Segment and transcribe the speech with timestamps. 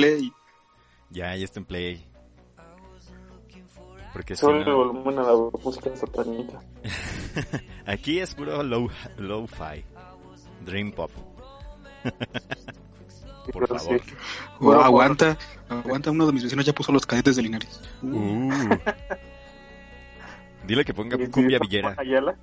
[0.00, 0.32] play.
[1.10, 2.04] Ya, ya está en play.
[4.12, 5.32] Porque si Solo el no- volumen a la
[5.62, 6.60] música satánica.
[7.86, 9.84] Aquí es puro low, low-fi.
[10.64, 11.10] Dream pop.
[13.52, 14.00] Por Pero favor.
[14.00, 14.14] sí.
[14.60, 15.38] Oh, aguanta,
[15.68, 17.80] aguanta, uno de mis vecinos ya puso los cadetes de Linares.
[18.02, 18.50] Uh.
[20.66, 21.94] Dile que ponga ¿Is this cumbia Ramón villera.
[21.96, 22.36] Ayala?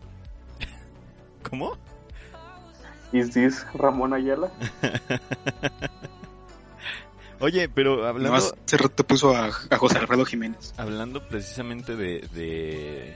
[1.48, 1.78] ¿Cómo?
[3.12, 4.52] ¿Is this Ramón Ayala?
[7.40, 10.74] Oye, pero No, hablando, hace rato puso a, a José Alfredo Jiménez.
[10.78, 13.16] hablando precisamente de, de,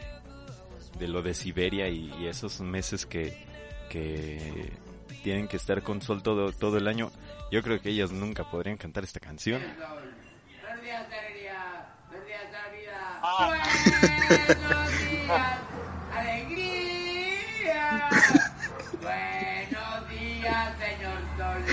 [0.99, 3.45] de lo de Siberia y, y esos meses que,
[3.89, 4.73] que
[5.23, 7.11] tienen que estar con sol todo, todo el año,
[7.51, 9.61] yo creo que ellas nunca podrían cantar esta canción.
[9.61, 11.95] Buenos días, alegría.
[12.09, 13.19] Buenos días, la vida.
[13.23, 13.63] Ah.
[14.57, 15.59] Buenos días,
[16.13, 18.09] alegría.
[19.01, 21.63] Buenos días, señor Sol.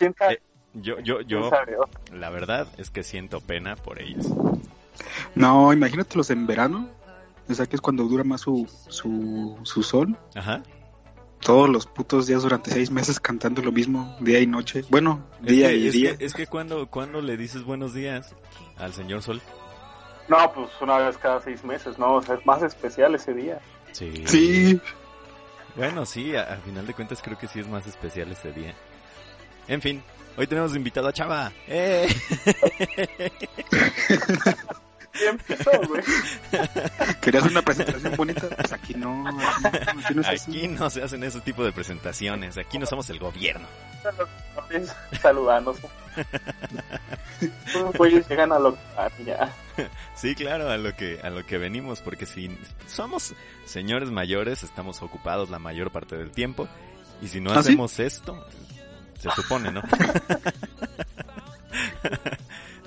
[0.00, 0.28] Yo.
[0.30, 0.40] Eh,
[0.82, 1.50] Yo, yo, ¿Quién yo,
[2.12, 4.26] la verdad es que siento pena por ellas.
[5.34, 6.88] No, imagínatelos en verano.
[7.48, 10.16] O sea que es cuando dura más su, su, su sol.
[10.34, 10.62] Ajá.
[11.40, 14.82] Todos los putos días durante seis meses cantando lo mismo, día y noche.
[14.90, 16.16] Bueno, Es día que, y es día.
[16.16, 18.34] que, es que cuando, cuando le dices buenos días
[18.76, 19.40] al señor Sol.
[20.28, 22.14] No, pues una vez cada seis meses, ¿no?
[22.16, 23.60] O sea, es más especial ese día.
[23.92, 24.12] Sí.
[24.26, 24.80] Sí,
[25.76, 28.74] Bueno, sí, a- al final de cuentas creo que sí es más especial este día.
[29.68, 30.02] En fin,
[30.38, 31.52] hoy tenemos invitado a Chava.
[31.66, 32.08] ¡Eh!
[37.20, 38.48] Querías una presentación bonita.
[38.48, 40.50] Pues aquí no, aquí no, aquí no es así.
[40.50, 42.56] Aquí no se hacen ese tipo de presentaciones.
[42.56, 43.66] Aquí no somos el gobierno.
[45.20, 45.88] Saludándose.
[47.74, 49.52] Los güeyes llegan a lo que van, ya.
[50.14, 53.34] Sí, claro, a lo que a lo que venimos, porque si somos
[53.64, 56.68] señores mayores, estamos ocupados la mayor parte del tiempo,
[57.22, 57.60] y si no ¿Ah, sí?
[57.60, 58.44] hacemos esto,
[59.18, 59.82] se supone, ¿no?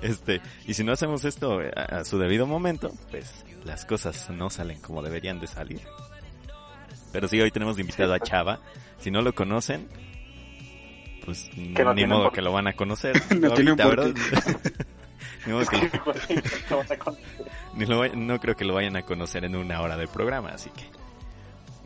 [0.01, 3.33] este, y si no hacemos esto a, a su debido momento, pues
[3.63, 5.81] las cosas no salen como deberían de salir.
[7.11, 8.59] Pero sí, hoy tenemos de invitado a Chava.
[8.99, 9.87] Si no lo conocen,
[11.25, 13.21] pues no ni modo por que lo van a conocer.
[13.39, 13.49] No.
[15.45, 15.89] Ni modo que-
[17.73, 20.49] No lo vay- no creo que lo vayan a conocer en una hora de programa,
[20.49, 20.83] así que.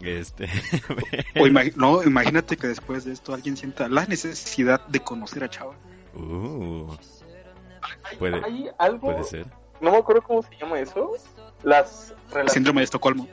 [0.02, 0.50] Este.
[1.40, 1.48] O
[1.78, 5.74] no, imagínate que después de esto alguien sienta la necesidad de conocer a Chava.
[6.16, 6.96] uh,
[8.20, 9.46] puede, Hay algo, puede ser.
[9.82, 11.12] no me acuerdo cómo se llama eso,
[11.64, 13.28] las relaciones Síndrome de Estocolmo.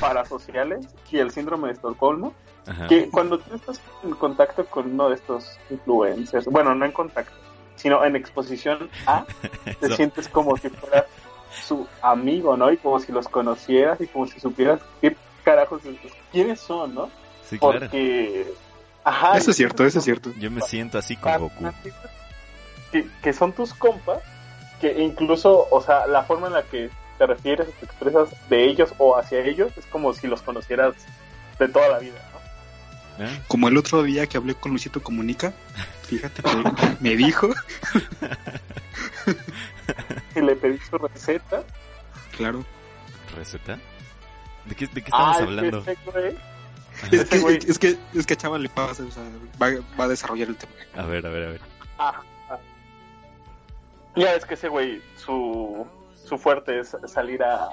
[0.00, 2.32] parasociales y el síndrome de Estocolmo,
[2.66, 2.86] Ajá.
[2.86, 7.34] que cuando tú estás en contacto con uno de estos influencers, bueno, no en contacto,
[7.76, 9.24] sino en exposición a,
[9.80, 9.96] te Eso.
[9.96, 11.06] sientes como si fueras
[11.66, 12.70] su amigo, ¿no?
[12.70, 15.16] Y como si los conocieras y como si supieras qué
[15.48, 15.82] carajos,
[16.30, 17.10] quiénes son, ¿no?
[17.48, 17.80] Sí, claro.
[17.80, 18.52] Porque,
[19.04, 20.32] ajá, Eso es cierto, eso es cierto.
[20.38, 21.70] Yo me siento así con Goku.
[22.92, 24.20] que, que son tus compas,
[24.80, 28.64] que incluso, o sea, la forma en la que te refieres o te expresas de
[28.66, 30.94] ellos o hacia ellos es como si los conocieras
[31.58, 32.20] de toda la vida,
[33.18, 33.24] ¿no?
[33.24, 33.40] ¿eh?
[33.48, 35.52] Como el otro día que hablé con Luisito Comunica,
[36.02, 36.50] fíjate que
[37.00, 37.48] me dijo,
[40.36, 41.62] Y le pedí su receta.
[42.36, 42.64] claro,
[43.36, 43.78] ¿Receta?
[44.68, 45.78] ¿De qué, de qué estamos Ah, hablando?
[45.78, 47.08] ese güey, Ajá.
[47.12, 47.56] es que, güey.
[47.66, 49.22] es que es que a Chava le pasa, o sea,
[49.60, 49.68] va,
[49.98, 50.72] va a desarrollar el tema.
[50.96, 51.60] A ver, a ver, a ver.
[51.98, 52.58] ah, ah.
[54.16, 55.86] Ya es que ese güey, su,
[56.24, 57.68] su fuerte es salir a,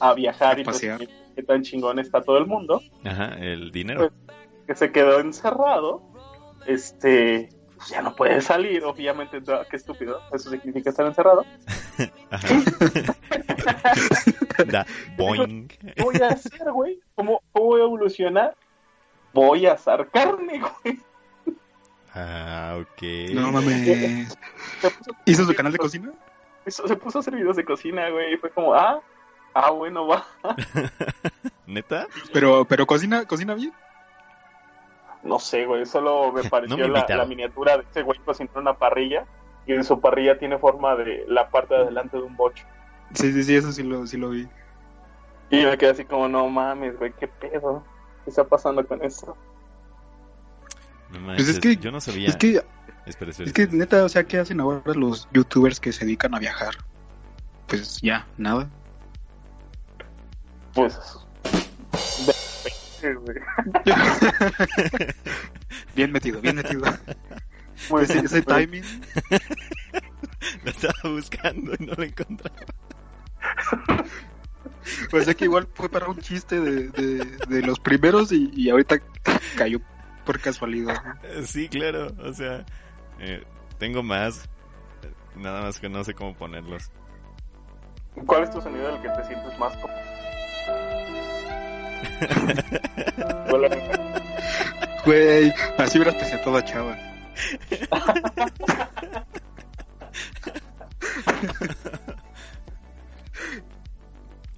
[0.00, 0.98] a viajar A y pasear.
[0.98, 2.82] presumir qué tan chingón está todo el mundo.
[3.04, 4.10] Ajá, el dinero.
[4.66, 6.02] que se quedó encerrado,
[6.66, 11.44] este, pues ya no puede salir, obviamente, no, qué estúpido, eso significa estar encerrado.
[12.30, 12.48] Ajá.
[14.64, 14.86] da
[15.16, 15.68] boing.
[15.68, 17.00] ¿Qué voy a hacer, güey?
[17.14, 18.56] ¿Cómo, ¿Cómo voy a evolucionar?
[19.32, 20.98] Voy a asar carne, güey.
[22.14, 23.02] Ah, ok.
[23.34, 24.36] No mames.
[25.24, 26.12] ¿Hizo su canal de cocina?
[26.70, 29.00] se puso a hacer videos de cocina, güey, y fue como, ah,
[29.54, 30.26] ah, bueno, va.
[31.66, 32.06] ¿Neta?
[32.32, 33.72] Pero, pero cocina, cocina bien.
[35.22, 37.18] No sé, güey, solo me pareció No me la, invitaron.
[37.18, 39.26] la miniatura de ese güey cocinando una parrilla,
[39.66, 42.64] y en su parrilla tiene forma de la parte de adelante de un bocho.
[43.14, 44.48] Sí, sí, sí, eso sí lo, sí lo vi.
[45.50, 47.82] Y yo me quedé así como, no mames, güey, qué pedo.
[48.24, 49.36] ¿Qué está pasando con esto?
[51.10, 52.28] No Pues es que- yo no sabía.
[52.28, 52.62] Es que,
[53.06, 56.34] Espera, espera, es que neta, o sea, ¿qué hacen ahora los youtubers que se dedican
[56.34, 56.74] a viajar?
[57.66, 58.68] Pues ya, nada.
[60.74, 60.98] Pues.
[65.94, 66.82] Bien metido, bien metido.
[67.90, 68.66] Muy Ese, bien, ese güey.
[68.66, 68.84] timing.
[70.64, 72.56] Lo estaba buscando y no lo encontraba.
[75.12, 78.70] O sea que igual fue para un chiste de, de, de los primeros y, y
[78.70, 78.96] ahorita
[79.54, 79.80] cayó
[80.24, 80.96] por casualidad.
[81.04, 81.44] ¿no?
[81.44, 82.64] Sí, claro, o sea,
[83.18, 83.44] eh,
[83.78, 84.48] Tengo más.
[85.36, 86.90] Nada más que no sé cómo ponerlos.
[88.26, 89.98] ¿Cuál es tu sonido del que te sientes más cómodo?
[93.52, 93.68] Hola.
[95.04, 96.98] Güey, así hubieras presentado a Chava.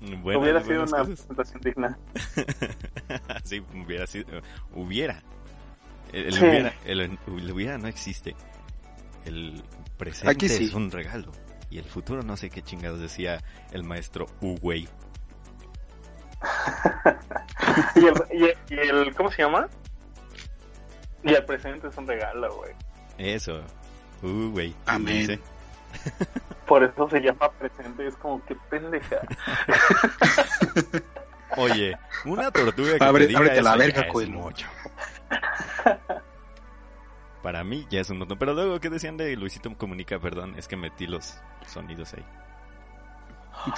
[0.00, 1.06] Buenas, Hubiera sido una cosas.
[1.06, 1.98] presentación digna.
[3.44, 4.40] sí, hubiera sido.
[4.74, 5.22] Hubiera.
[6.12, 6.40] El, el Sí.
[6.44, 7.18] hubiera, el, el
[7.52, 8.34] hubiera no existe.
[9.26, 9.62] El
[9.98, 10.64] presente Aquí sí.
[10.64, 11.30] es un regalo.
[11.68, 13.42] Y el futuro no sé qué chingados decía
[13.72, 14.88] el maestro Uwey.
[17.96, 19.68] y, el, y, el, y el- ¿Cómo se llama?
[21.22, 22.72] Y el presente es un regalo, güey.
[23.18, 23.60] Eso.
[24.22, 24.74] Uwey.
[24.86, 25.40] Amén.
[26.70, 28.06] Por eso se llama presente.
[28.06, 29.16] Es como que pendeja.
[31.56, 34.38] Oye, una tortuga que Abre- te diga ábrete la verga, ya es Coelho.
[34.38, 34.66] mucho.
[37.42, 38.38] Para mí ya es un montón.
[38.38, 40.18] Pero luego, ¿qué decían de Luisito Comunica?
[40.20, 42.24] Perdón, es que metí los sonidos ahí.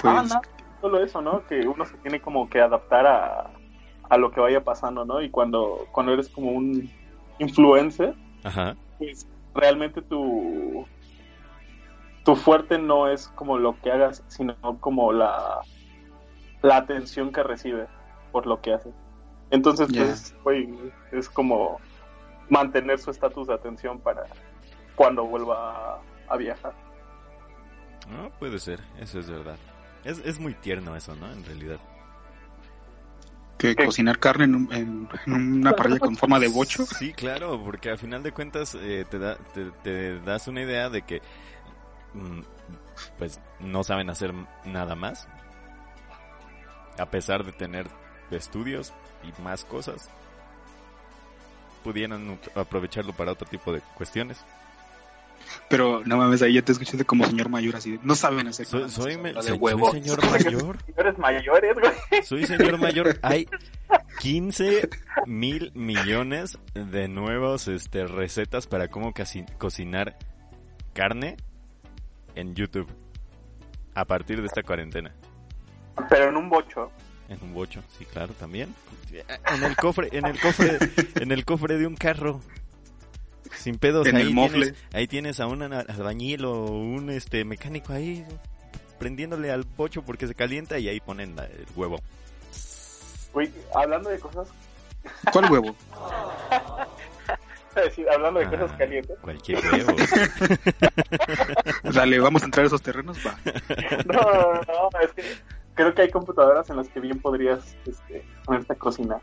[0.01, 0.41] Pues, Ah, no,
[0.81, 1.45] solo eso, ¿no?
[1.47, 3.49] Que uno se tiene como que adaptar a,
[4.09, 5.21] a lo que vaya pasando, ¿no?
[5.21, 6.89] Y cuando, cuando eres como un
[7.39, 8.13] influencer,
[8.43, 8.75] Ajá.
[8.99, 10.85] pues realmente tu,
[12.23, 15.59] tu fuerte no es como lo que hagas, sino como la,
[16.61, 17.89] la atención que recibes
[18.31, 18.93] por lo que haces.
[19.51, 20.01] Entonces, Ya.
[20.03, 20.69] pues, güey,
[21.11, 21.79] es como
[22.49, 24.23] mantener su estatus de atención para
[24.95, 26.73] cuando vuelva a, a viajar.
[28.09, 29.57] No, puede ser, eso es verdad.
[30.03, 31.31] Es, es muy tierno eso, ¿no?
[31.31, 31.77] En realidad.
[33.57, 33.85] que ¿Qué?
[33.85, 36.85] cocinar carne en, un- en- en una parrilla con forma de bocho.
[36.85, 40.89] Sí, claro, porque al final de cuentas eh, te, da, te, te das una idea
[40.89, 41.21] de que
[43.17, 44.33] pues no saben hacer
[44.65, 45.27] nada más.
[46.99, 47.87] A pesar de tener
[48.31, 48.93] estudios
[49.23, 50.09] y más cosas.
[51.83, 54.43] Pudieran aprovecharlo para otro tipo de cuestiones.
[55.69, 57.91] Pero no mames, ahí ya te escuché como señor mayor así.
[57.91, 59.91] de, No saben hacer Soy, nada, soy, me- habla de soy- huevo.
[59.91, 60.77] soy señor mayor.
[60.85, 62.23] Señores mayores, güey.
[62.23, 63.19] Soy señor mayor.
[63.21, 63.47] Hay
[64.19, 64.89] 15
[65.25, 70.17] mil millones de nuevos este, recetas para cómo casi- cocinar
[70.93, 71.35] carne
[72.35, 72.87] en YouTube.
[73.95, 75.13] A partir de esta cuarentena.
[76.09, 76.91] Pero en un bocho.
[77.29, 78.73] En un bocho, sí, claro, también.
[79.55, 80.77] En el cofre, en el cofre,
[81.15, 82.41] en el cofre de un carro.
[83.55, 84.71] Sin pedos, En ahí el mofle.
[84.71, 88.25] tienes, ahí tienes a un albañil o un este mecánico ahí
[88.97, 91.99] prendiéndole al bocho porque se calienta y ahí ponen la- el huevo.
[93.33, 94.47] Güey, hablando de cosas,
[95.31, 95.75] ¿Cuál huevo?
[97.75, 99.17] decir, hablando de cosas Ah, calientes.
[99.21, 99.95] Cualquier huevo.
[101.93, 103.35] Dale, vamos a entrar a esos terrenos, va.
[104.05, 105.23] No, no, no, es que
[105.75, 109.21] creo que hay computadoras en las que bien podrías este, ponerte a cocinar.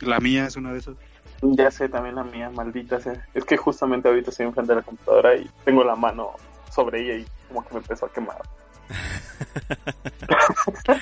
[0.00, 0.96] La mía es una de esas.
[1.42, 3.26] Ya sé, también la mía, maldita sea.
[3.34, 6.32] Es que justamente ahorita estoy enfrente de la computadora y tengo la mano
[6.70, 8.38] sobre ella y como que me empezó a quemar.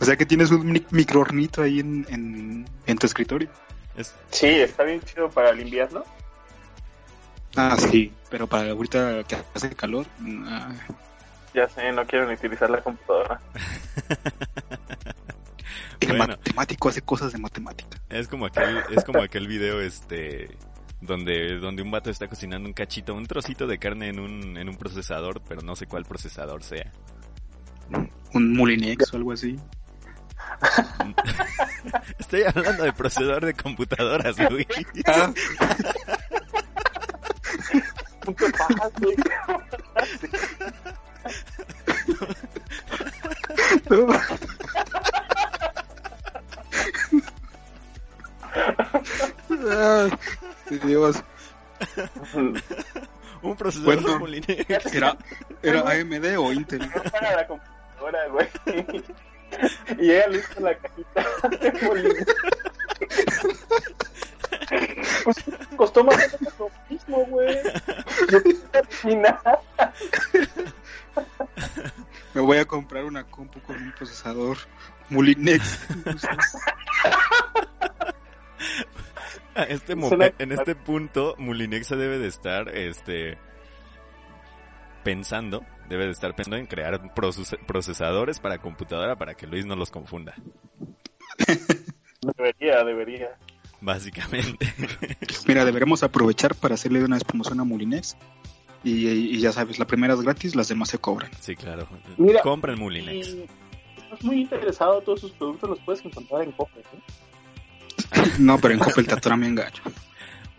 [0.00, 3.48] O sea que tienes un mi- microhornito ahí en, en, en tu escritorio.
[3.96, 6.04] Es- Sí, está bien chido para el invierno.
[7.60, 10.06] Ah, sí, pero para ahorita que hace calor.
[10.46, 10.70] ah,
[11.54, 13.40] Ya sé, no quiero ni utilizar la computadora.
[16.00, 16.26] el Bueno.
[16.28, 17.98] matemático hace cosas de matemática.
[18.08, 20.56] Es como aquel, es como aquel video este
[21.00, 24.68] donde, donde un vato está cocinando un cachito, un trocito de carne en un, en
[24.68, 26.92] un procesador, pero no sé cuál procesador sea.
[28.34, 29.56] Un Mulinex o algo así.
[32.18, 34.66] Estoy hablando de procesador de computadoras, Luis.
[43.90, 44.08] No.
[49.70, 50.10] Ay,
[50.84, 51.22] Dios,
[53.42, 54.44] Un procesador Bueno.
[54.92, 55.16] ¿era,
[55.62, 56.80] ¿era AMD o Intel?
[56.80, 58.48] No para la computadora, güey.
[59.98, 62.26] Y ella le hizo la cajita de.
[65.24, 65.36] Pues,
[65.76, 67.56] costó más o menos lo mismo, güey.
[68.30, 68.38] Yo
[68.82, 69.40] cocinar.
[72.34, 74.58] Me voy a comprar una compu con un procesador
[75.10, 75.80] Mulinex.
[79.68, 79.94] Este
[80.38, 83.38] en este punto, Mulinex debe de estar este
[85.02, 89.74] pensando, debe de estar pensando en crear proces- procesadores para computadora para que Luis no
[89.74, 90.34] los confunda,
[92.20, 93.28] Debería, debería.
[93.80, 94.66] básicamente.
[95.46, 98.16] Mira, deberemos aprovechar para hacerle una vez promoción a Mulinex.
[98.84, 101.30] Y, y ya sabes, la primera es gratis, las demás se cobran.
[101.40, 101.88] Sí, claro.
[102.16, 103.28] Mira, Compren Mulinex.
[103.34, 103.46] Y
[104.02, 108.30] estás muy interesado, todos sus productos los puedes encontrar en Coppel, ¿eh?
[108.38, 109.82] No, pero en Coppel te atoran bien gacho.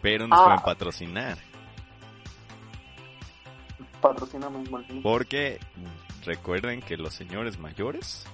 [0.01, 0.43] Pero nos Ah.
[0.45, 1.37] pueden patrocinar.
[4.01, 5.01] Patrocíname, Molini.
[5.01, 5.59] Porque
[6.25, 8.25] recuerden que los señores mayores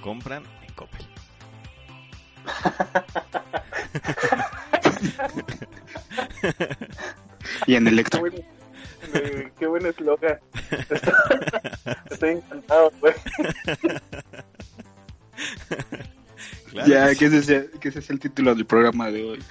[0.00, 1.06] compran en Coppel.
[7.66, 7.86] Y en
[9.14, 10.38] eh, qué buen eslogan.
[12.10, 13.14] Estoy encantado, güey.
[16.70, 19.44] Claro Ya, que que ese, sea, que ese sea el título del programa de hoy.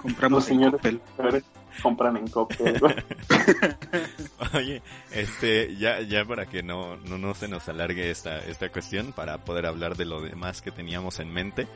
[0.00, 1.00] Compramos Coppel.
[1.18, 1.44] mayores
[1.82, 2.80] compran en Coppel.
[4.54, 4.82] Oye,
[5.12, 9.38] este, ya, ya para que no, no, no se nos alargue esta, esta cuestión, para
[9.38, 11.66] poder hablar de lo demás que teníamos en mente.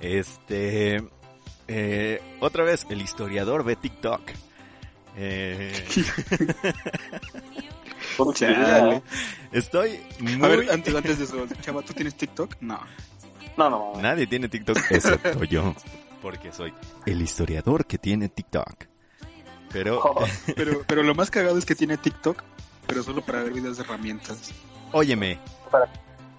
[0.00, 1.02] Este,
[1.66, 4.20] eh, otra vez, el historiador ve TikTok.
[5.16, 5.72] Eh,
[9.52, 10.44] estoy muy...
[10.44, 12.56] A ver, antes, antes de eso, chava, ¿tú tienes TikTok?
[12.60, 12.80] No.
[13.56, 14.00] No, no, no.
[14.00, 15.74] Nadie tiene TikTok excepto yo,
[16.22, 16.72] porque soy
[17.06, 18.84] el historiador que tiene TikTok.
[19.72, 20.24] Pero, Oh,
[20.56, 22.42] Pero, pero lo más cagado es que tiene TikTok,
[22.86, 24.52] pero solo para ver videos de herramientas.
[24.92, 25.38] óyeme,
[25.70, 25.90] Para-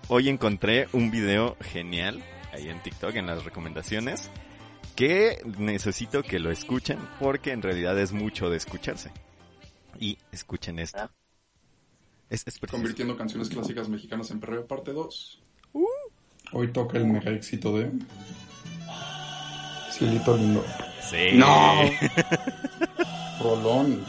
[0.08, 2.24] hoy encontré un video genial
[2.54, 4.30] ahí en TikTok en las recomendaciones
[4.96, 9.12] que necesito que lo escuchen porque en realidad es mucho de escucharse.
[9.98, 11.00] Y escuchen esto.
[11.00, 11.12] Ah.
[12.30, 12.60] Es, es.
[12.60, 15.42] Convirtiendo canciones clásicas mexicanas en perreo parte 2.
[16.52, 17.92] Hoy toca el mega éxito de
[19.92, 20.64] Cielito Lindo.
[21.02, 21.32] Sí.
[21.34, 21.82] No.
[23.42, 24.04] Rolón.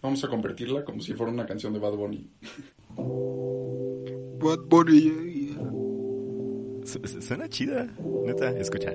[0.00, 2.30] Vamos a convertirla como si fuera una canción de Bad Bunny.
[4.40, 5.87] Bad Bunny, yeah, yeah.
[6.88, 7.86] Su- su- Suena chida,
[8.24, 8.92] neta, escucha.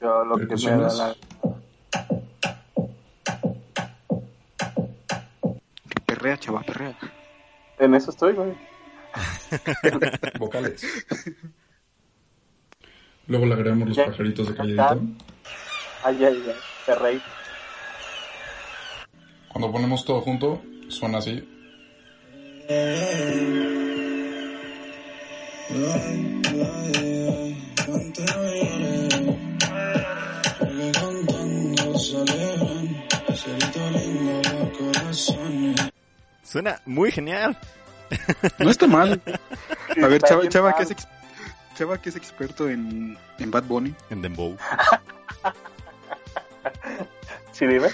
[0.00, 1.16] yo lo que me da la...
[6.06, 6.96] Perrea, chava, perrea.
[7.78, 8.52] En eso estoy, güey.
[10.38, 10.84] Vocales.
[13.28, 14.06] Luego le agregamos los Ya.
[14.06, 14.98] pajaritos de calladita.
[16.04, 16.54] Ay, ay, ay.
[16.86, 17.22] Perrey.
[19.52, 21.46] Cuando ponemos todo junto, suena así.
[36.52, 37.56] Suena muy genial.
[38.58, 39.22] No está mal.
[40.02, 41.08] A ver, chava, chava, que es, ex-
[41.74, 43.94] chava que es experto en, en Bad Bunny.
[44.10, 44.56] En Dembow.
[47.52, 47.88] Sí, dime.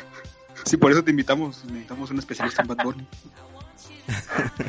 [0.65, 1.65] Sí, por eso te invitamos.
[1.65, 3.07] Necesitamos un especialista en Bad Bunny.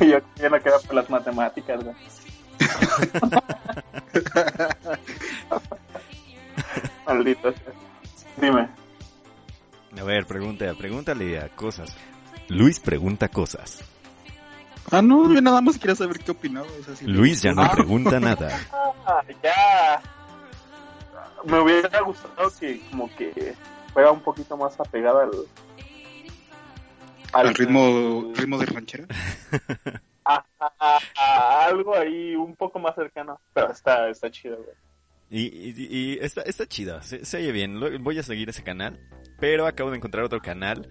[0.00, 1.96] Yo ya no quedo por las matemáticas, güey.
[7.06, 7.52] Maldito.
[8.40, 8.68] Dime.
[9.98, 11.96] A ver, pregunta, pregúntale a cosas.
[12.50, 13.82] Luis pregunta cosas.
[14.90, 16.66] Ah, no, yo nada más quería saber qué opinaba.
[16.80, 17.70] o sea, si le Luis ya no Ah.
[17.72, 18.58] pregunta nada.
[19.06, 20.02] Ah, ya.
[21.44, 23.54] Me hubiera gustado que como que
[23.92, 25.30] fuera un poquito más apegada al...
[27.32, 29.06] Al ritmo, ritmo de ranchera.
[30.24, 33.40] a, a- a algo ahí un poco más cercano.
[33.54, 34.76] Pero está, está chido, güey.
[35.30, 37.78] Y, y- y está, está chido, se, se oye bien.
[37.78, 38.98] Lo- voy a seguir ese canal,
[39.38, 40.88] pero acabo de encontrar otro canal.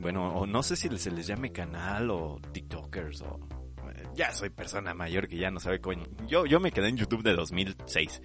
[0.00, 3.38] Bueno, o no sé si se les llame canal o TikTokers o...
[3.94, 6.04] eh, Ya soy persona mayor que ya no sabe coño.
[6.26, 8.22] Yo, yo me quedé en YouTube de 2006.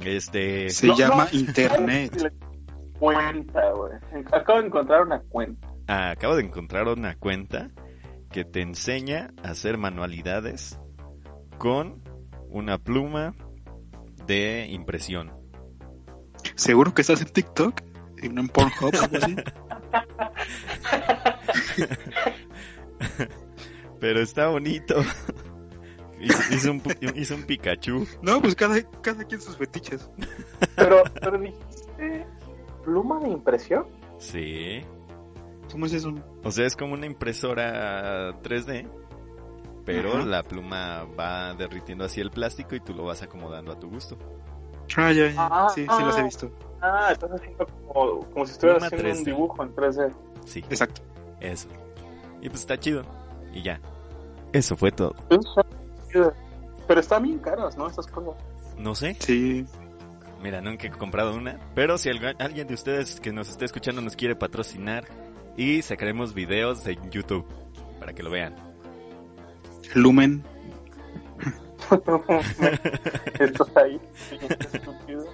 [0.00, 0.68] Este...
[0.70, 2.32] Se No, llama no, Internet.
[2.98, 3.92] Cuenta, güey.
[4.32, 5.68] Acabo de encontrar una cuenta.
[5.88, 7.70] ah, acabo de encontrar una cuenta
[8.30, 10.78] que te enseña a hacer manualidades
[11.58, 12.02] con
[12.48, 13.34] una pluma
[14.26, 15.32] de impresión.
[16.54, 17.80] ¿Seguro que estás en TikTok?
[18.22, 19.36] ¿Y no en Pornhub o algo así?
[24.00, 24.96] Pero está bonito.
[26.20, 28.06] hizo, hizo un, pu- hizo un Pikachu.
[28.22, 30.10] No, pues cada, cada quien sus fetiches.
[30.76, 32.26] Pero, pero dijiste...
[32.84, 33.86] ¿Pluma de impresión?
[34.18, 34.84] Sí.
[35.72, 36.12] ¿Cómo es eso?
[36.42, 38.86] O sea, es como una impresora 3D.
[39.86, 40.26] Pero Ajá.
[40.26, 44.18] la pluma va derritiendo así el plástico y tú lo vas acomodando a tu gusto.
[44.96, 45.48] Ah, ya, ya.
[45.50, 46.24] Ah, Sí, sí los he ah.
[46.24, 46.50] visto.
[46.86, 49.24] Ah, estás haciendo como, como si estuvieras haciendo un 3D.
[49.24, 50.14] dibujo en 3D.
[50.44, 51.00] Sí, Exacto.
[51.40, 51.68] eso.
[52.42, 53.02] Y pues está chido.
[53.54, 53.80] Y ya.
[54.52, 55.14] Eso fue todo.
[55.30, 55.66] Eso está
[56.12, 56.32] chido.
[56.86, 57.86] Pero están bien caras, ¿no?
[57.88, 58.34] Esas cosas.
[58.76, 59.16] No sé.
[59.20, 59.64] Sí.
[60.42, 61.58] Mira, nunca he comprado una.
[61.74, 65.04] Pero si algu- alguien de ustedes que nos esté escuchando nos quiere patrocinar
[65.56, 67.46] y sacaremos videos de YouTube
[67.98, 68.54] para que lo vean.
[69.94, 70.44] Lumen.
[73.40, 74.00] Estás ahí.
[74.72, 75.24] estúpido.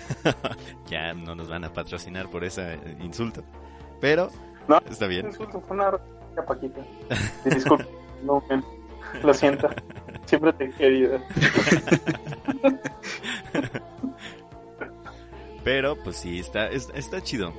[0.90, 3.42] ya no nos van a patrocinar por ese insulto.
[4.00, 4.30] Pero
[4.68, 4.78] No.
[4.90, 5.26] está bien.
[5.26, 5.92] Insulto, fue una
[6.36, 6.80] ya, Paquita.
[7.44, 7.86] Disculpe,
[8.24, 8.42] no.
[9.22, 9.68] Lo siento.
[10.24, 11.20] Siempre te he querido.
[15.64, 17.52] Pero pues sí, está, es- está chido.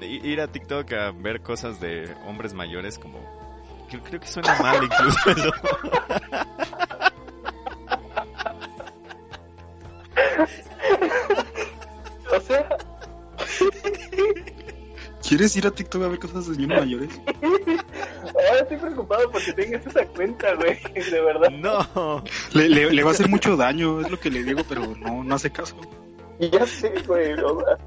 [0.00, 3.18] Ir a TikTok a ver cosas de hombres mayores como
[3.88, 5.52] Creo, creo que suena mal incluso eso.
[12.36, 12.68] O sea,
[15.26, 17.10] ¿Quieres ir a TikTok a ver cosas de niños mayores?
[17.26, 20.78] ahora estoy preocupado porque tengas esa cuenta, güey.
[21.10, 21.50] De verdad.
[21.50, 22.22] No.
[22.52, 25.24] Le, le- le va a hacer mucho daño, es lo que le digo, pero no,
[25.24, 25.76] no hace caso.
[26.38, 27.32] Ya sé, güey.
[27.40, 27.78] O sea,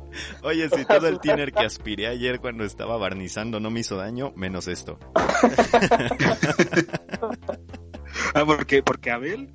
[0.42, 4.34] Oye, si todo el tiner que aspiré ayer cuando estaba barnizando no me hizo daño,
[4.36, 4.98] menos esto.
[8.34, 9.50] Ah, porque, porque Abel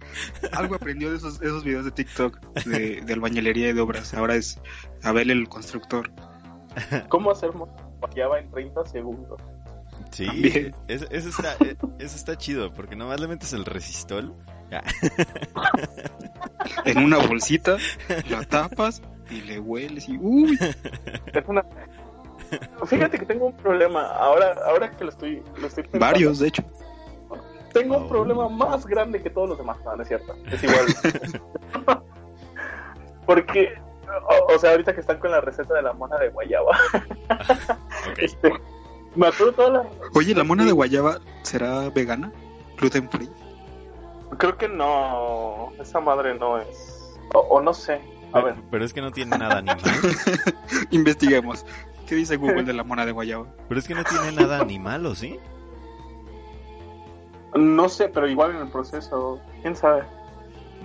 [0.52, 4.14] algo aprendió de esos, esos videos de TikTok de, de albañilería y de obras.
[4.14, 4.60] Ahora es
[5.02, 6.10] Abel el constructor.
[7.08, 7.50] ¿Cómo hacer
[8.00, 9.40] guayaba en 30 segundos?
[10.10, 14.34] Sí, eso, eso está, eh, eso está chido, porque nomás le metes el resistol.
[14.70, 14.82] ya.
[16.84, 17.76] En una bolsita,
[18.28, 20.58] la tapas y le hueles y uy.
[21.32, 21.64] Es una...
[22.86, 24.06] Fíjate que tengo un problema.
[24.08, 26.64] Ahora, ahora que lo estoy, lo estoy pensando, Varios, de hecho.
[27.74, 27.98] Tengo Oh.
[27.98, 29.76] un problema más grande que todos los demás.
[29.84, 30.34] No, no es cierto.
[30.50, 30.86] Es igual.
[33.26, 33.74] Porque,
[34.48, 36.76] o, o sea, ahorita que están con la receta de la mona de guayaba,
[38.10, 38.18] Ok.
[38.18, 38.52] este,
[39.14, 39.86] me acuerdo todas las...
[40.14, 42.32] Oye, ¿la mona de guayaba será vegana?
[42.78, 43.28] ¿Gluten free?
[44.38, 47.18] Creo que no, esa madre no es...
[47.34, 48.00] O, o no sé.
[48.32, 49.78] A ver, Pero, pero es que no tiene nada animal.
[50.90, 51.64] Investiguemos.
[52.06, 53.46] ¿Qué dice Google de la mona de guayaba?
[53.68, 55.38] Pero es que no tiene nada animal, ¿o sí?
[57.54, 60.02] No sé, pero igual en el proceso, quién sabe.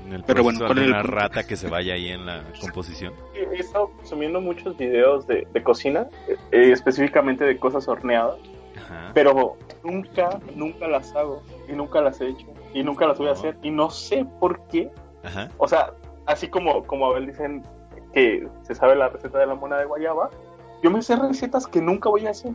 [0.06, 2.44] En el Pero bueno, proceso, ¿cuál es el rata que se vaya ahí en la
[2.62, 3.14] composición.
[3.36, 8.38] He estado consumiendo muchos videos de, de cocina, eh, específicamente de cosas horneadas,
[8.78, 9.12] Ajá.
[9.14, 13.32] pero nunca, nunca las hago y nunca las he hecho y nunca las voy a
[13.32, 13.38] No.
[13.38, 14.90] hacer y no sé por qué.
[15.24, 15.50] Ajá.
[15.58, 15.92] O sea,
[16.26, 17.64] así como, como Abel dicen
[18.14, 20.30] que se sabe la receta de la mona de guayaba,
[20.82, 22.54] yo me sé recetas que nunca voy a hacer.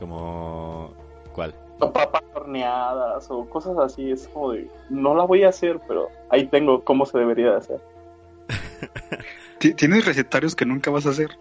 [0.00, 0.92] Como...
[1.32, 1.54] ¿Cuál?
[1.80, 6.08] O papas horneadas o cosas así, es como de, no la voy a hacer, pero
[6.30, 7.80] ahí tengo cómo se debería de hacer.
[9.58, 11.36] Ti- ¿Tienes recetarios que nunca vas a hacer?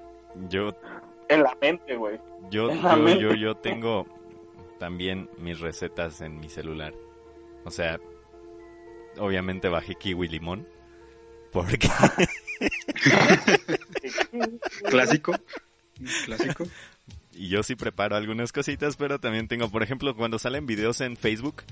[0.50, 0.72] Yo,
[1.30, 2.20] En la mente, güey.
[2.50, 3.20] yo, yo, mente.
[3.22, 4.08] yo, yo tengo
[4.80, 6.94] también mis recetas en mi celular.
[7.66, 8.00] O sea,
[9.20, 10.68] obviamente bajé kiwi limón.
[11.52, 11.88] Porque...
[14.90, 15.34] Clásico.
[16.26, 16.64] Clásico.
[17.34, 21.18] Y yo sí preparo algunas cositas, pero también tengo, por ejemplo, cuando salen videos en
[21.18, 21.64] Facebook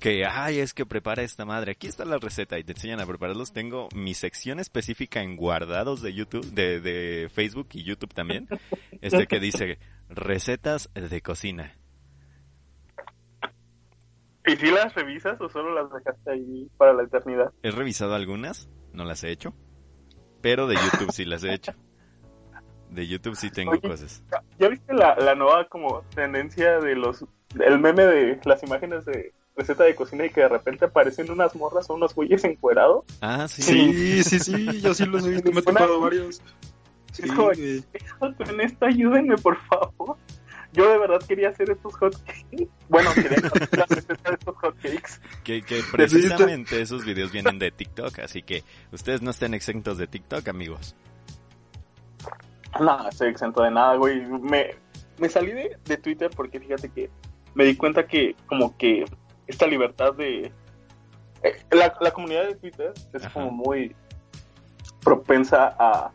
[0.00, 3.06] que, ay, es que prepara esta madre, aquí está la receta y te enseñan a
[3.06, 8.48] prepararlos, tengo mi sección específica en guardados de YouTube, de, de Facebook y YouTube también,
[9.02, 9.78] este que dice
[10.08, 11.76] recetas de cocina.
[14.46, 17.52] ¿Y si las revisas o solo las dejaste ahí para la eternidad?
[17.62, 19.54] He revisado algunas, no las he hecho,
[20.40, 21.72] pero de YouTube sí las he hecho.
[22.88, 24.24] De YouTube sí tengo Oye, cosas.
[24.60, 27.24] ¿Ya viste la, la nueva como tendencia de los...
[27.58, 31.54] el meme de las imágenes de receta de cocina y que de repente aparecen unas
[31.56, 33.04] morras o unos güeyes encuerados?
[33.22, 33.62] Ah, sí.
[33.62, 36.42] Sí, sí, sí, yo sí los he visto, me he topado varios.
[37.12, 37.82] Sí, Es como- güey.
[38.20, 40.16] Con esto ayúdenme, por favor.
[40.72, 42.68] Yo de verdad quería hacer estos hotcakes.
[42.88, 45.20] Bueno, quería hacer la receta de estos hotcakes.
[45.42, 50.06] Que, que precisamente esos videos vienen de TikTok, así que ustedes no estén exentos de
[50.06, 50.94] TikTok, amigos.
[52.80, 54.20] No, estoy exento de nada, güey.
[54.26, 54.76] Me,
[55.18, 57.10] me salí de, de Twitter porque fíjate que
[57.54, 59.04] me di cuenta que como que
[59.48, 60.52] esta libertad de...
[61.42, 63.32] eh, la, la comunidad de Twitter es Ajá.
[63.34, 63.94] como muy
[65.02, 66.12] propensa a,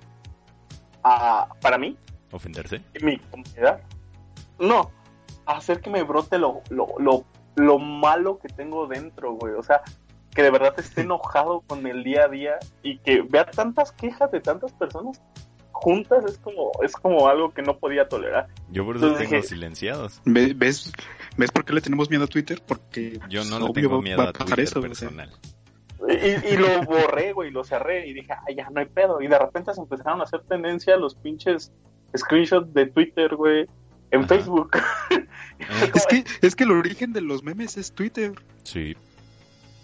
[1.03, 1.49] a...
[1.61, 1.97] Para mí,
[2.31, 2.81] Ofenderse.
[3.01, 3.81] mi comunidad,
[4.59, 4.91] no,
[5.45, 9.53] hacer que me brote lo, lo, lo, lo malo que tengo dentro, güey.
[9.55, 9.81] O sea,
[10.33, 14.31] que de verdad esté enojado con el día a día y que vea tantas quejas
[14.31, 15.21] de tantas personas
[15.85, 18.47] juntas es como es como algo que no podía tolerar.
[18.71, 20.19] Yo por eso Entonces tengo dije- silenciados.
[20.25, 20.91] Ve- ¿Ves,
[21.37, 22.59] ¿Ves por qué le tenemos miedo a Twitter?
[22.67, 24.89] Porque Yo no pues, le tengo miedo a Twitter eso, o sea.
[24.89, 25.29] personal.
[26.09, 29.21] Y, y lo borré, güey, lo cerré y dije, ay, ya no hay pedo.
[29.21, 31.71] Y de repente se empezaron a hacer tendencia los pinches
[32.17, 33.67] screenshots de Twitter, güey,
[34.11, 34.27] en Ajá.
[34.27, 34.71] Facebook.
[35.11, 38.33] Eh, Es que, es que el origen de los memes es Twitter.
[38.63, 38.95] sí.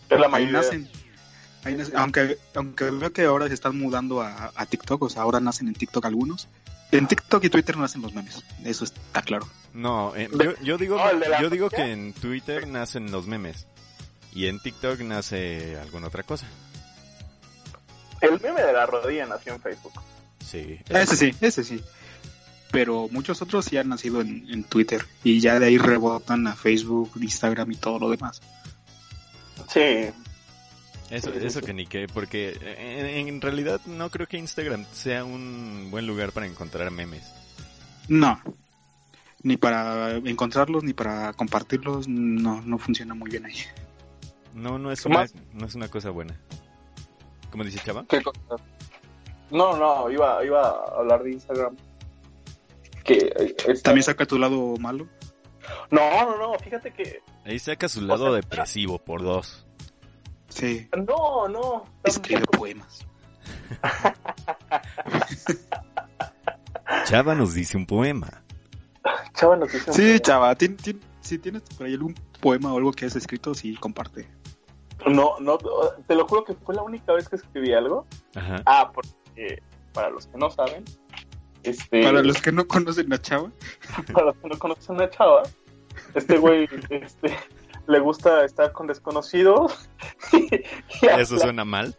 [0.10, 0.60] Es la mayoría.
[0.60, 0.90] Ahí nacen.
[1.96, 5.68] Aunque, aunque veo que ahora se están mudando a, a TikTok, o sea, ahora nacen
[5.68, 6.48] en TikTok algunos.
[6.92, 9.48] En TikTok y Twitter no nacen los memes, eso está claro.
[9.74, 10.98] No, eh, yo, yo digo,
[11.40, 13.66] yo digo que en Twitter nacen los memes
[14.34, 16.48] y en TikTok nace alguna otra cosa.
[18.20, 19.94] El meme de la rodilla nació en Facebook.
[20.46, 20.80] Sí.
[20.90, 21.82] Ese sí, ese sí.
[22.72, 26.56] Pero muchos otros sí han nacido en, en Twitter y ya de ahí rebotan a
[26.56, 28.42] Facebook, Instagram y todo lo demás.
[29.70, 30.10] Sí,
[31.12, 31.66] Eso, eso sí.
[31.66, 36.32] que ni qué, porque en, en realidad no creo que Instagram sea un buen lugar
[36.32, 37.32] para encontrar memes.
[38.08, 38.40] No.
[39.44, 43.58] ni para encontrarlos ni para compartirlos, no, no funciona muy bien ahí.
[44.54, 45.34] No, no es, ¿Qué una, más?
[45.54, 46.40] no es una cosa buena.
[47.52, 48.06] ¿Cómo dice Chava?
[49.50, 51.76] No, no, iba, iba a hablar de Instagram.
[53.04, 55.08] Que eh, También saca tu lado malo.
[55.90, 57.22] No, no, no, fíjate que...
[57.46, 59.68] Ahí saca su lado sea, depresivo por dos.
[60.52, 61.86] Sí, No, no.
[62.04, 63.06] escribe poemas.
[67.06, 68.28] Chava nos dice un poema.
[69.34, 70.20] Chava nos dice un Sí, poema.
[70.20, 73.76] chava, tien- tien- si tienes por ahí algún poema o algo que has escrito, sí,
[73.76, 74.28] comparte.
[75.08, 75.58] No, no,
[76.08, 78.06] te lo juro que fue la única vez que escribí algo.
[78.36, 78.62] Ajá.
[78.66, 79.62] Ah, porque
[79.94, 80.84] para los que no saben,
[81.64, 83.52] este, Para los que no conocen a Chava,
[84.14, 85.44] para los que no conocen a Chava,
[86.14, 87.36] este güey, este,
[87.88, 89.90] le gusta estar con desconocidos.
[91.02, 91.96] Eso suena mal.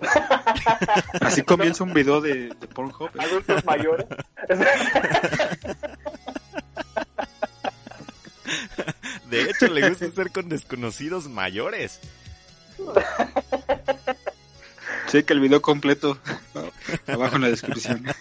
[1.20, 3.10] así comienza un video de, de Pornhub.
[3.18, 4.06] adultos mayores.
[9.30, 12.00] De hecho, le gusta estar con desconocidos mayores.
[15.08, 16.18] Checa el video completo
[17.06, 18.04] abajo en la descripción.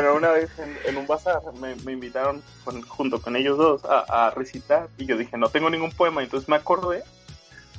[0.00, 3.84] Bueno, una vez en, en un bazar me, me invitaron con- junto con ellos dos
[3.84, 7.02] a, a recitar y yo dije, no tengo ningún poema, entonces me acordé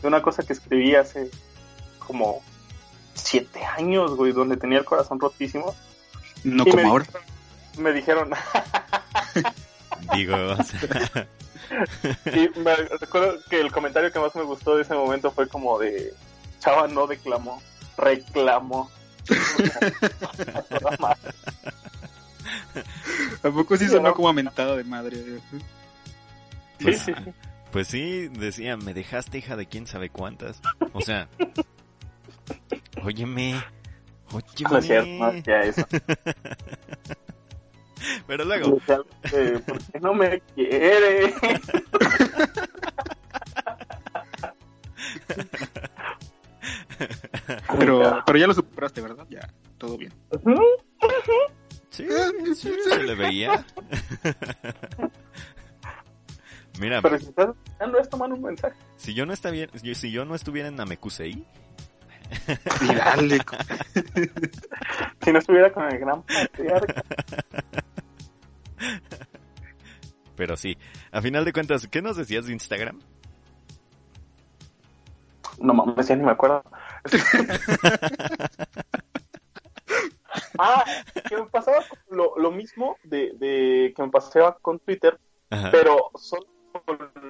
[0.02, 1.30] de una cosa que escribí hace
[2.00, 2.42] como
[3.14, 5.76] siete años, güey, donde tenía el corazón rotísimo.
[6.44, 7.06] No Y me como ahora.
[7.06, 8.32] dijeron- Me dijeron,
[10.14, 11.28] Digo, o sea,
[12.34, 15.80] y me recuerdo que el comentario que más me gustó de ese momento fue como
[15.80, 16.14] de,
[16.60, 17.62] Chava no declamó,
[17.98, 18.90] reclamó.
[23.56, 25.18] poco sí sonó como mentada de madre?
[26.82, 27.32] Pues, sí, sí.
[27.72, 30.62] pues sí, decía, me dejaste hija de quién sabe cuántas.
[30.94, 31.28] O sea,
[33.04, 33.54] óyeme,
[34.32, 34.46] No es
[34.86, 35.34] cierto, no óyeme.
[35.38, 35.88] decía eso.
[38.28, 38.78] Pero luego,
[39.34, 41.34] eh, ¿Por qué no me quiere?
[47.80, 49.26] Pero, pero ya lo superaste, ¿verdad?
[49.30, 50.14] Ya, todo bien.
[50.32, 50.56] Ujú.
[51.96, 52.08] Sí,
[52.56, 53.66] sí, se le veía.
[56.80, 58.76] Mira, Pero si estás escuchando esto, manda un mensaje.
[58.98, 61.46] si yo no está bien, si yo no estuviera en Namekusei.
[65.24, 67.04] Si no estuviera con el gran patriarca.
[70.36, 70.78] pero sí,
[71.12, 73.00] a final de cuentas, ¿qué nos decías de Instagram?
[75.60, 76.64] No mames, ya ni me acuerdo.
[80.58, 80.84] ah,
[81.28, 85.20] que me pasaba lo, lo mismo de, de que me pasaba con Twitter,
[85.50, 85.70] Ajá.
[85.72, 86.46] pero solo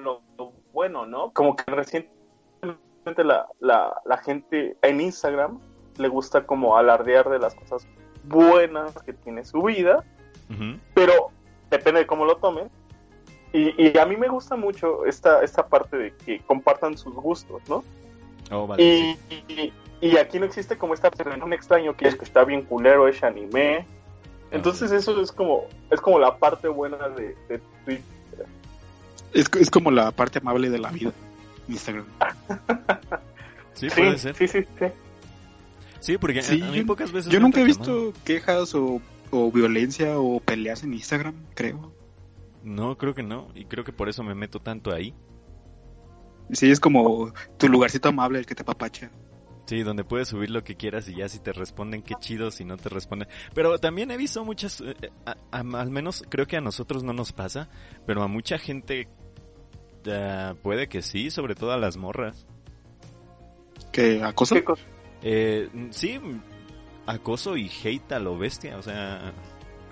[0.02, 1.32] lo, lo bueno, ¿no?
[1.32, 5.60] Como que recientemente la, la, la gente en Instagram
[5.96, 7.86] le gusta como alardear de las cosas
[8.24, 10.04] buenas que tiene su vida,
[10.94, 11.30] pero
[11.70, 12.70] depende de cómo lo tomen.
[13.52, 17.62] Y, y a mí me gusta mucho esta, esta parte de que compartan sus gustos,
[17.68, 17.84] ¿no?
[18.50, 19.72] Oh, vale, Y, sí.
[20.00, 21.10] y, y aquí no existe como esta
[21.42, 23.86] un extraño que es que está bien culero ese anime.
[24.50, 28.04] Entonces eso es como es como la parte buena de, de Twitter.
[29.32, 31.12] Es, es como la parte amable de la vida.
[31.68, 32.06] Instagram.
[33.74, 34.34] Sí, puede ser.
[34.36, 34.86] sí, sí, sí.
[36.00, 39.02] Sí, porque Sí, a, a mí yo- pocas veces Yo nunca he visto quejas o,
[39.30, 41.92] o violencia o peleas en Instagram, creo.
[42.62, 43.48] No, creo que no.
[43.54, 45.12] Y creo que por eso me meto tanto ahí.
[46.52, 49.10] Sí, es como tu lugarcito amable el que te papacha.
[49.66, 52.64] Sí, donde puedes subir lo que quieras y ya si te responden, qué chido, si
[52.64, 53.26] no te responden.
[53.52, 57.12] Pero también he visto muchas, eh, a- a- al menos creo que a nosotros no
[57.12, 57.68] nos pasa,
[58.06, 59.08] pero a mucha gente
[60.08, 62.46] eh, puede que sí, sobre todo a las morras.
[63.92, 64.54] ¿Que acoso?
[64.54, 64.82] ¿Qué cosa?
[65.22, 66.20] Eh, sí,
[67.06, 69.32] acoso y hate a lo bestia, o sea,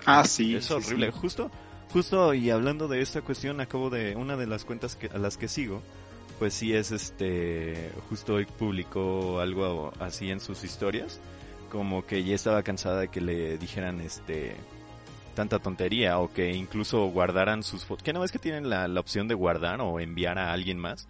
[0.05, 0.55] Ah, sí.
[0.55, 1.11] es sí, horrible.
[1.11, 1.17] sí.
[1.19, 1.51] Justo,
[1.91, 5.35] justo y hablando de esta cuestión, acabo de una de las cuentas que, a las
[5.37, 5.81] que sigo,
[6.39, 11.19] pues sí es este, justo hoy publicó algo así en sus historias,
[11.71, 14.55] como que ya estaba cansada de que le dijeran este
[15.33, 18.03] tanta tontería o que incluso guardaran sus fotos.
[18.03, 21.07] Que no es que tienen la, la opción de guardar o enviar a alguien más.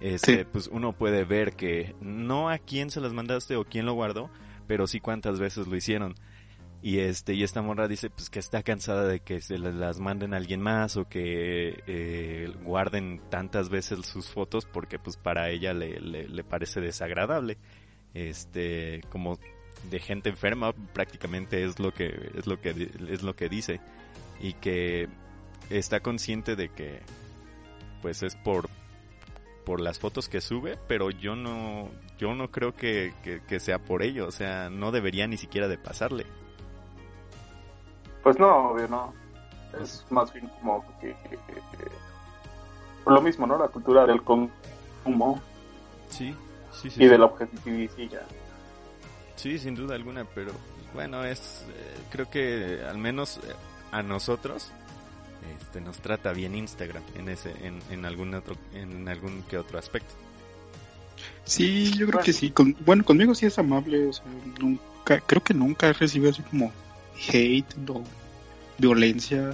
[0.00, 0.44] Este, Sí.
[0.50, 4.30] pues uno puede ver que no a quién se las mandaste o quién lo guardó,
[4.66, 6.14] pero sí cuántas veces lo hicieron.
[6.82, 10.00] Y este, y esta morra dice pues que está cansada de que se la- las
[10.00, 15.50] manden a alguien más o que eh, guarden tantas veces sus fotos porque pues para
[15.50, 17.58] ella le, le, parece desagradable.
[18.14, 19.38] Este, como
[19.90, 23.80] de gente enferma prácticamente es lo que es lo que es lo que dice
[24.40, 25.08] y que
[25.68, 27.00] está consciente de que
[28.02, 28.68] pues es por
[29.64, 33.78] por las fotos que sube, pero yo no yo no creo que, que, que sea
[33.78, 36.24] por ello, o sea, no debería ni siquiera de pasarle.
[38.22, 39.12] Pues no, obvio, no.
[39.82, 41.90] Es más bien como que, que- que-
[43.04, 43.56] por lo mismo, ¿no?
[43.58, 45.40] La cultura del consumo
[46.10, 46.34] Sí,
[46.72, 46.88] sí, sí.
[46.88, 47.06] y sí.
[47.06, 48.26] de la objetividad.
[49.36, 50.52] Sí, sin duda alguna, pero
[50.92, 53.54] bueno, es eh, creo que al menos eh,
[53.92, 54.70] a nosotros
[55.58, 59.78] este nos trata bien Instagram en ese en, en algún otro en algún que otro
[59.78, 60.12] aspecto.
[61.44, 62.50] Sí, yo creo que sí.
[62.50, 64.08] Con- bueno, conmigo sí es amable.
[64.08, 64.24] O sea,
[64.60, 66.70] nunca, creo que nunca he recibido así como
[67.28, 68.02] hate o
[68.78, 69.50] violencia.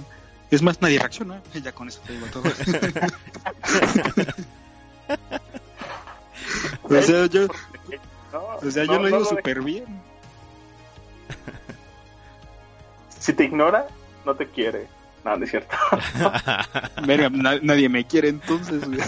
[0.51, 1.41] Es más, nadie reacciona.
[1.63, 2.43] Ya con eso te digo todo.
[6.83, 7.47] o sea, yo,
[8.31, 9.85] No, o sea, no, yo lo no digo lo súper bien.
[13.19, 13.87] Si te ignora,
[14.25, 14.87] no te quiere.
[15.25, 15.75] No, no es cierto.
[17.05, 18.85] Verga, na- nadie me quiere entonces.
[18.87, 18.99] güey.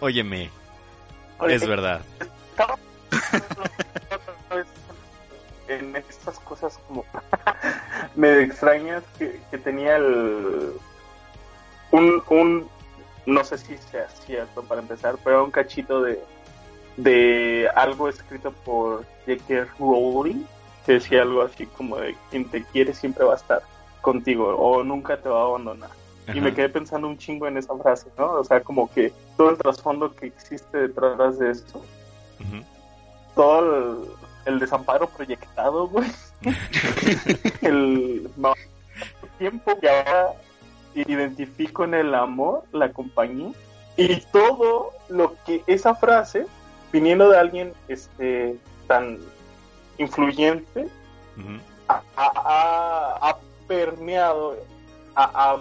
[0.00, 0.50] Óyeme,
[1.38, 2.02] Oye, es verdad.
[6.56, 7.04] Cosas como
[8.16, 10.72] medio extrañas que, que tenía el
[11.92, 12.68] un, un
[13.26, 16.20] no sé si sea cierto para empezar pero un cachito de
[16.96, 19.68] de algo escrito por J.K.
[19.78, 20.44] Rowling
[20.86, 23.62] que decía algo así como de quien te quiere siempre va a estar
[24.00, 25.90] contigo o nunca te va a abandonar
[26.34, 28.32] y me quedé pensando un chingo en esa frase, ¿no?
[28.32, 31.80] O sea, como que todo el trasfondo que existe detrás de esto,
[33.36, 36.10] todo el, el desamparo proyectado, güey,
[37.62, 38.54] el no,
[39.38, 40.32] tiempo que ahora
[40.94, 43.50] identifico en el amor, la compañía,
[43.96, 46.46] y todo lo que esa frase,
[46.92, 48.56] viniendo de alguien este
[48.86, 49.18] tan
[49.98, 50.88] influyente,
[51.88, 54.56] ha- ha permeado
[55.14, 55.56] a, a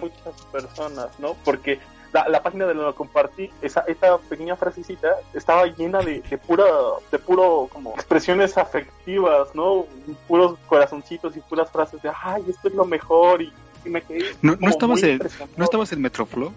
[0.00, 1.34] muchas personas, ¿no?
[1.44, 1.78] Porque
[2.12, 6.64] la, la página de lo compartí, esa, esa pequeña frasecita estaba llena de, de pura,
[7.10, 9.86] de puro como expresiones afectivas, ¿no?
[10.26, 13.52] Puros corazoncitos y puras frases de ay, esto es lo mejor y,
[13.84, 15.20] y me quedé ¿No, no estabas en.
[15.56, 16.52] ¿No estabas en Metroflow?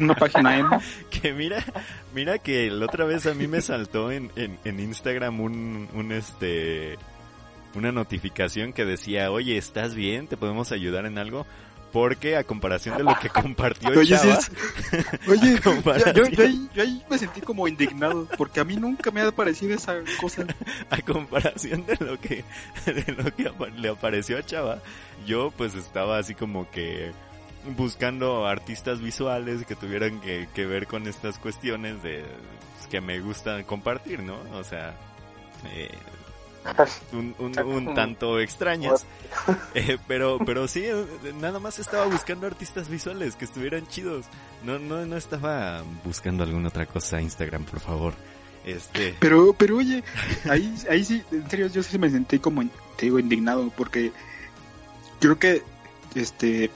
[0.00, 0.80] Una página emo.
[1.10, 1.62] Que mira,
[2.14, 6.12] mira que la otra vez a mí me saltó en, en, en Instagram un, un
[6.12, 6.96] este
[7.74, 10.26] una notificación que decía, oye, ¿estás bien?
[10.26, 11.46] ¿Te podemos ayudar en algo?
[11.92, 14.50] Porque a comparación de lo que compartió Oye, sí Chava, es-
[15.28, 19.10] Oye, comparación- yo, yo ahí, yo ahí me sentí como indignado, porque a mí nunca
[19.10, 20.44] me ha parecido esa cosa.
[20.90, 22.44] a comparación de lo que
[22.84, 24.80] de lo que le apareció a Chava,
[25.26, 27.12] yo pues estaba así como que
[27.76, 32.22] buscando artistas visuales que tuvieran que, que ver con estas cuestiones de
[32.76, 34.36] pues, que me gusta compartir, ¿no?
[34.52, 34.94] O sea,
[35.74, 35.90] eh,
[37.12, 39.04] un, un, un tanto extrañas,
[39.74, 40.84] eh, pero pero sí,
[41.40, 44.26] nada más estaba buscando artistas visuales que estuvieran chidos.
[44.64, 48.14] No no no estaba buscando alguna otra cosa Instagram, por favor.
[48.64, 50.04] Este, Pero, pero oye,
[50.50, 52.62] ahí, ahí sí, en serio, yo sí me sentí como,
[52.96, 54.12] te digo, indignado, porque
[55.20, 55.62] creo que,
[56.14, 56.70] este,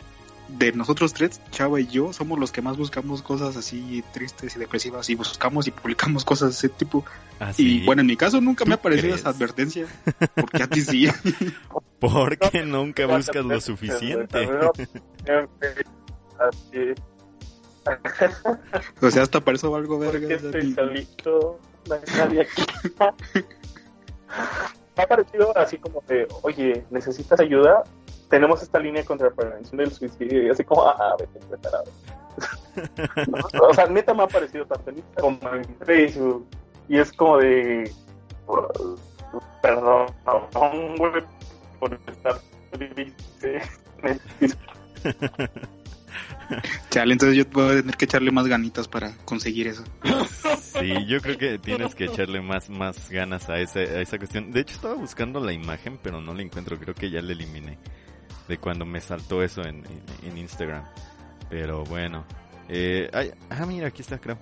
[0.48, 4.58] de nosotros tres, Chava y yo, somos los que más buscamos cosas así tristes y
[4.58, 7.04] depresivas, y buscamos y publicamos cosas de ese tipo.
[7.38, 7.82] así.
[7.82, 9.86] Y bueno, en mi caso nunca me ¿Tú ha parecido esa advertencia,
[10.34, 11.08] porque a ti sí.
[11.98, 14.48] Porque nunca buscas lo suficiente.
[16.36, 16.94] Así,
[19.00, 20.36] o sea, hasta para eso valgo porque verga.
[20.36, 22.62] estoy solito, no hay nadie aquí.
[24.96, 27.82] Me ha parecido así como de, oye, ¿necesitas ayuda?
[28.32, 31.84] Tenemos esta línea contra la prevención del suicidio y así como, ah, vete, preparado.
[33.68, 36.46] o sea, neta me ha parecido tanto en Instagram como en Facebook
[36.88, 37.92] y es como de,
[39.60, 40.06] perdón,
[40.96, 41.12] güey,
[41.78, 42.40] por estar
[42.70, 43.60] triste.
[46.88, 49.84] Chale, entonces yo voy a tener que echarle más ganitas para conseguir eso.
[50.58, 54.52] Sí, yo creo que tienes que echarle más, más ganas a, ese, a esa cuestión.
[54.52, 56.78] De hecho, estaba buscando la imagen, pero no la encuentro.
[56.78, 57.76] Creo que ya la eliminé.
[58.52, 60.84] De cuando me saltó eso en, en, en Instagram.
[61.48, 62.22] Pero bueno.
[62.68, 64.36] Eh, ay, ah, mira, aquí está, creo.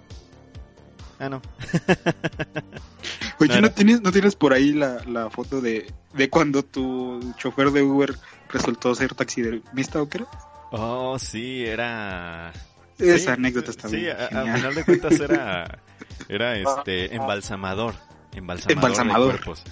[1.20, 1.40] Ah, no.
[3.38, 3.60] Oye.
[3.60, 7.82] ¿no tienes, ¿no tienes por ahí la, la foto de, de cuando tu chofer de
[7.82, 8.16] Uber
[8.48, 10.26] resultó ser taxidermista o qué era?
[10.72, 12.52] Oh, sí, era...
[12.98, 14.56] Esa Sí, anécdota está Sí, bien a, a genial.
[14.56, 15.78] final de cuentas era,
[16.28, 17.94] era este, embalsamador.
[18.32, 19.26] Embalsamador, Embalsamador.
[19.26, 19.62] de cuerpos.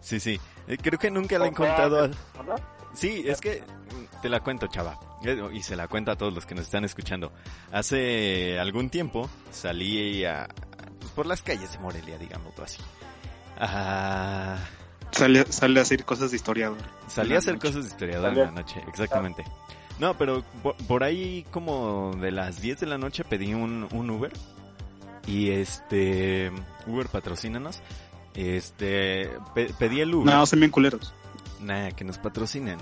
[0.00, 0.40] Sí, sí.
[0.68, 2.04] Eh, Creo que nunca la he contado.
[2.04, 2.10] a-
[2.94, 4.98] Sí, es que mm, te la cuento, chava.
[5.24, 7.32] Eh, Y se la cuento a todos los que nos están escuchando.
[7.72, 10.48] Hace algún tiempo salí a,
[10.98, 12.80] pues, por las calles de Morelia, digámoslo así.
[13.58, 14.56] Ah,
[15.12, 16.78] Sale, sale a hacer cosas de historiador.
[17.08, 17.66] salí a hacer noche.
[17.68, 19.44] cosas de historiador en la noche, exactamente.
[19.98, 24.08] No, pero por, por ahí como de las 10 de la noche pedí un, un
[24.10, 24.32] Uber.
[25.26, 26.50] Y este,
[26.86, 27.80] Uber patrocínanos.
[28.34, 30.32] Este, pe- pedí el Uber.
[30.34, 31.12] No, son bien culeros.
[31.60, 32.78] Nah, que nos patrocinen.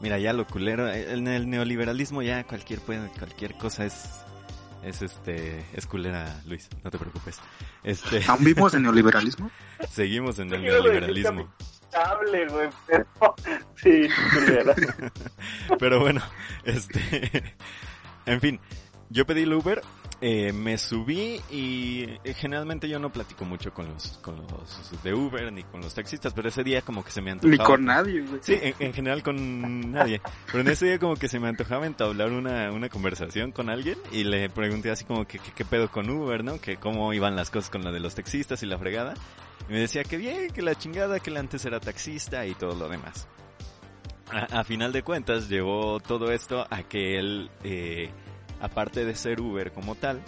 [0.00, 4.22] Mira, ya lo culero, en el neoliberalismo ya cualquier puede, cualquier cosa es
[4.82, 7.40] es este es culera, Luis, no te preocupes.
[7.84, 9.50] Este ¿Aún vivimos en neoliberalismo?
[9.90, 11.52] seguimos en el neoliberalismo.
[11.94, 13.06] Hable, güey, pero
[13.76, 14.74] sí, culera.
[15.78, 16.22] Pero bueno,
[16.64, 17.54] este
[18.26, 18.60] en fin,
[19.10, 19.82] yo pedí el Uber,
[20.24, 25.12] eh, me subí y eh, generalmente yo no platico mucho con los con los de
[25.12, 27.50] Uber ni con los taxistas, pero ese día como que se me antojaba.
[27.50, 28.40] Ni con nadie, güey.
[28.40, 30.20] Sí, en, en general con nadie.
[30.46, 33.98] Pero en ese día como que se me antojaba entablar una, una conversación con alguien
[34.12, 36.60] y le pregunté así como que que- qué pedo con Uber, ¿no?
[36.60, 39.14] Que cómo iban las cosas con lo de los taxistas y la fregada.
[39.68, 42.74] Y me decía que bien, que la chingada, que él antes era taxista y todo
[42.76, 43.26] lo demás.
[44.30, 48.08] A, a final de cuentas llevó todo esto a que él, eh,
[48.62, 50.22] aparte de ser Uber como tal,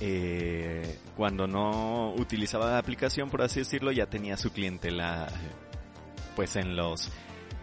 [0.00, 5.28] eh, cuando no utilizaba la aplicación, por así decirlo, ya tenía su clientela
[6.34, 7.10] pues en los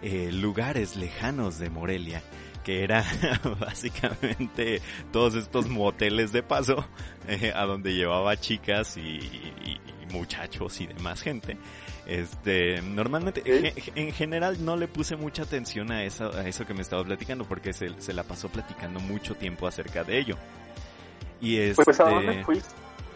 [0.02, 2.24] eh, lugares lejanos de Morelia,
[2.64, 3.06] que era
[3.60, 4.82] básicamente
[5.12, 6.88] todos estos moteles de paso,
[7.28, 9.20] eh, a donde llevaba chicas y
[10.10, 11.58] muchachos y demás gente.
[12.06, 13.44] Este, normalmente,
[13.96, 17.46] en general no le puse mucha atención a eso, a eso que me estaba platicando,
[17.46, 20.38] porque se, se la pasó platicando mucho tiempo acerca de ello.
[21.40, 22.70] Y este, Pues, ¿a dónde fuiste?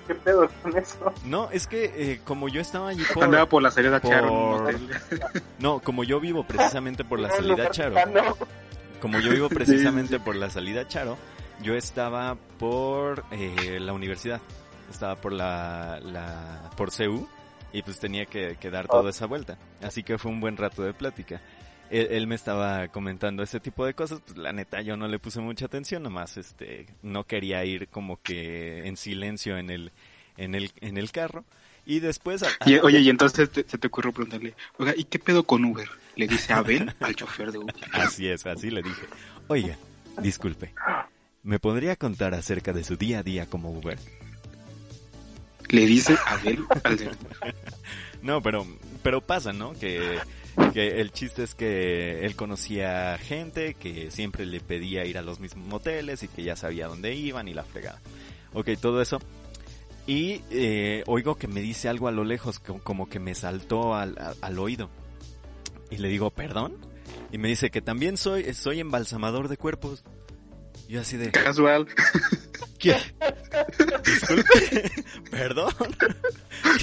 [0.07, 1.13] ¿Qué pedo con eso?
[1.25, 4.65] no, es que eh, como yo estaba allí por, Andaba por la salida por- Charo
[5.59, 7.95] no, como yo vivo precisamente por la salida Charo,
[9.01, 11.17] como yo vivo precisamente por la salida Charo,
[11.61, 14.39] yo estaba por eh, la universidad,
[14.89, 17.27] estaba por la, la por CU
[17.73, 20.83] y pues tenía que, que dar toda esa vuelta, así que fue un buen rato
[20.83, 21.41] de plática.
[21.89, 25.19] Él, él me estaba comentando ese tipo de cosas, pues la neta yo no le
[25.19, 29.91] puse mucha atención, nomás este no quería ir como que en silencio en el
[30.37, 31.45] en el en el carro
[31.85, 35.17] y después a- Y, oye, y entonces te- se te ocurrió preguntarle, oiga, ¿y qué
[35.19, 35.87] pedo con Uber?
[36.17, 37.73] Le dice Abel al chofer de Uber.
[37.93, 39.05] Así es, así le dije.
[39.47, 39.77] Oiga,
[40.21, 40.73] disculpe,
[41.43, 43.97] ¿me podría contar acerca de su día a día como Uber?
[45.69, 47.17] Le dice Abel al
[48.21, 48.65] No, pero,
[49.03, 49.73] pero pasa, ¿no?
[49.73, 50.17] Que,
[50.73, 55.39] que el chiste es que él conocía gente que siempre le pedía ir a los
[55.39, 58.01] mismos moteles y que ya sabía dónde iban y la fregada.
[58.53, 59.19] Ok, todo eso.
[60.07, 63.93] Y eh, oigo que me dice algo a lo lejos, co- como que me saltó
[63.93, 64.89] al, al oído.
[65.91, 66.77] Y le digo, ¿perdón?
[67.31, 70.03] Y me dice que también soy, soy embalsamador de cuerpos.
[70.87, 71.31] Yo así de...
[71.31, 71.87] casual.
[72.79, 72.95] ¿Qué?
[74.05, 74.91] Disculpe,
[75.31, 75.73] perdón.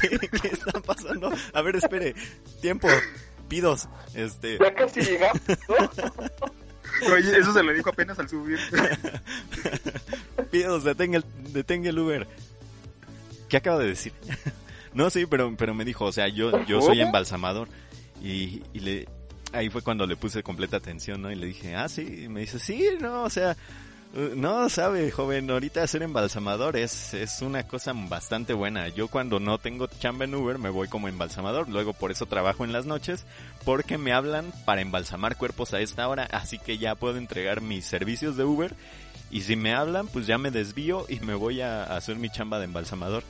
[0.00, 1.32] ¿Qué, qué está pasando?
[1.52, 2.14] A ver, espere.
[2.60, 2.88] Tiempo.
[3.48, 3.88] Pidos.
[4.14, 4.58] Este.
[4.58, 5.40] Ya casi llegamos,
[7.36, 8.58] eso se lo dijo apenas al subir.
[10.50, 12.26] Pidos, detenga el, detenga el Uber.
[13.48, 14.12] ¿Qué acaba de decir?
[14.92, 17.68] No, sí, pero, pero me dijo, o sea, yo, yo soy embalsamador.
[18.22, 19.08] Y, y le,
[19.52, 21.30] ahí fue cuando le puse completa atención, ¿no?
[21.30, 22.24] Y le dije, ah, sí.
[22.24, 23.56] Y me dice, sí, no, o sea,
[24.14, 28.88] no, sabe, joven, ahorita ser embalsamador es, es una cosa bastante buena.
[28.88, 31.68] Yo cuando no tengo chamba en Uber me voy como embalsamador.
[31.68, 33.26] Luego por eso trabajo en las noches,
[33.64, 36.28] porque me hablan para embalsamar cuerpos a esta hora.
[36.30, 38.74] Así que ya puedo entregar mis servicios de Uber.
[39.30, 42.60] Y si me hablan, pues ya me desvío y me voy a hacer mi chamba
[42.60, 43.24] de embalsamador.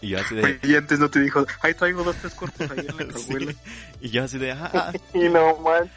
[0.00, 0.58] Y yo así de...
[0.62, 3.56] Y antes no te dijo, ahí traigo dos, tres cuerpos ahí en la Sí.
[4.00, 5.90] Y yo así de, ah, ah, Y no, man.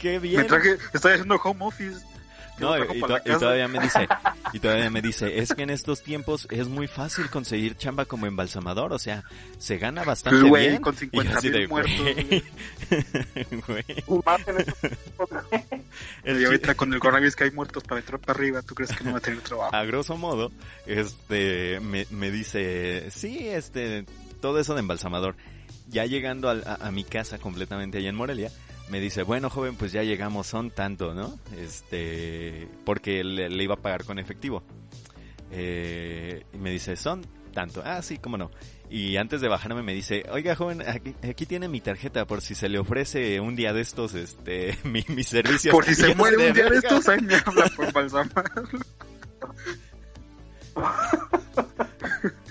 [0.00, 0.42] qué bien.
[0.42, 2.15] Me traje, estoy haciendo home office.
[2.58, 4.08] No, y, to- todavía me dice,
[4.52, 8.26] y todavía me dice, es que en estos tiempos es muy fácil conseguir chamba como
[8.26, 9.24] embalsamador, o sea,
[9.58, 10.82] se gana bastante güey, bien.
[10.82, 12.00] con Y yo 50 así mil de, muertos.
[12.00, 12.44] güey,
[13.66, 13.84] güey,
[16.40, 19.04] Y ahorita con el coronavirus que hay muertos para entrar para arriba, ¿tú crees que
[19.04, 19.74] no va a tener trabajo?
[19.74, 20.50] a grosso modo,
[20.86, 24.04] este, me, me dice, sí, este,
[24.40, 25.36] todo eso de embalsamador.
[25.88, 28.50] Ya llegando al- a, a mi casa completamente allá en Morelia,
[28.90, 31.38] me dice, bueno, joven, pues ya llegamos, son tanto, ¿no?
[31.58, 34.62] Este, porque le, le iba a pagar con efectivo.
[35.50, 37.82] Eh, y me dice, son tanto.
[37.84, 38.50] Ah, sí, cómo no.
[38.88, 42.54] Y antes de bajarme me dice, oiga, joven, aquí, aquí tiene mi tarjeta por si
[42.54, 45.74] se le ofrece un día de estos, este, mi, mis servicios.
[45.74, 48.52] Por si se muere un día de estos, ahí me habla por balsamar.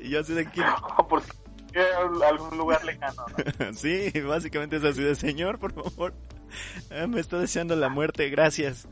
[0.00, 0.62] Y yo así de que,
[1.08, 1.28] Por si
[1.76, 3.24] a algún lugar lejano,
[3.58, 3.72] ¿no?
[3.74, 6.14] sí, básicamente es así de, señor, por favor,
[6.90, 8.88] ah, me está deseando la muerte, gracias.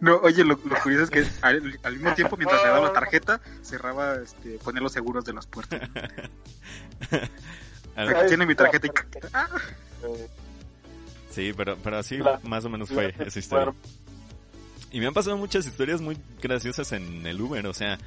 [0.00, 2.92] No, oye, lo, lo curioso es que al, al mismo tiempo, mientras le daba la
[2.92, 5.80] tarjeta, cerraba, este, ponía los seguros de las puertas.
[7.96, 8.90] Ah, Aquí tiene mi tarjeta y...
[8.90, 10.28] Eh,
[11.30, 13.72] Sí, pero, pero así La- más o menos fue esa historia.
[14.92, 17.98] Y me han pasado muchas historias muy graciosas en el Uber, o sea,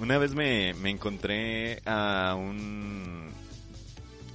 [0.00, 3.28] una vez me, me encontré a un...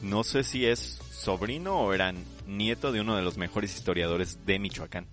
[0.02, 2.14] No sé si es sobrino o era
[2.48, 5.08] nieto de uno de los mejores historiadores de Michoacán.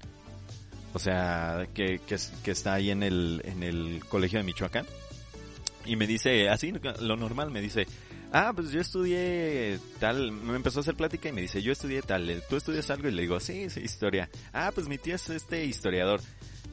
[0.92, 4.86] O sea, que, que, está ahí en el, en el colegio de Michoacán.
[5.86, 7.86] Y me dice, así, lo normal, me dice,
[8.32, 12.02] ah, pues yo estudié tal, me empezó a hacer plática y me dice, yo estudié
[12.02, 13.08] tal, ¿tú estudias algo?
[13.08, 14.28] Y le digo, sí, sí, historia.
[14.52, 16.20] Ah, pues mi tío es este historiador.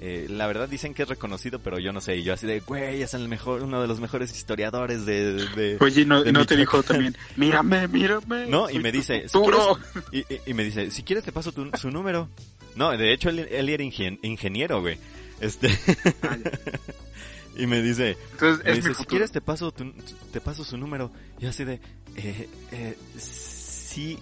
[0.02, 2.16] Eh, la verdad dicen que es reconocido, pero yo no sé.
[2.16, 5.34] Y yo así de, güey, es el mejor, uno de los mejores historiadores de...
[5.48, 8.46] de Oye, no, de no te dijo también, mírame, mírame.
[8.50, 9.78] No, y me dice, si futuro".
[10.12, 12.30] quieres- y, y- y me dice, si quieres te paso tu, su número.
[12.76, 14.98] No, de hecho él, él era ingen- ingeniero, güey.
[15.42, 15.68] Este,
[17.58, 19.92] y me dice, Entonces, me es dice, si quieres te paso tu,
[20.32, 21.12] te paso su número.
[21.40, 21.82] Y yo así de,
[22.16, 24.18] eh, eh, sí,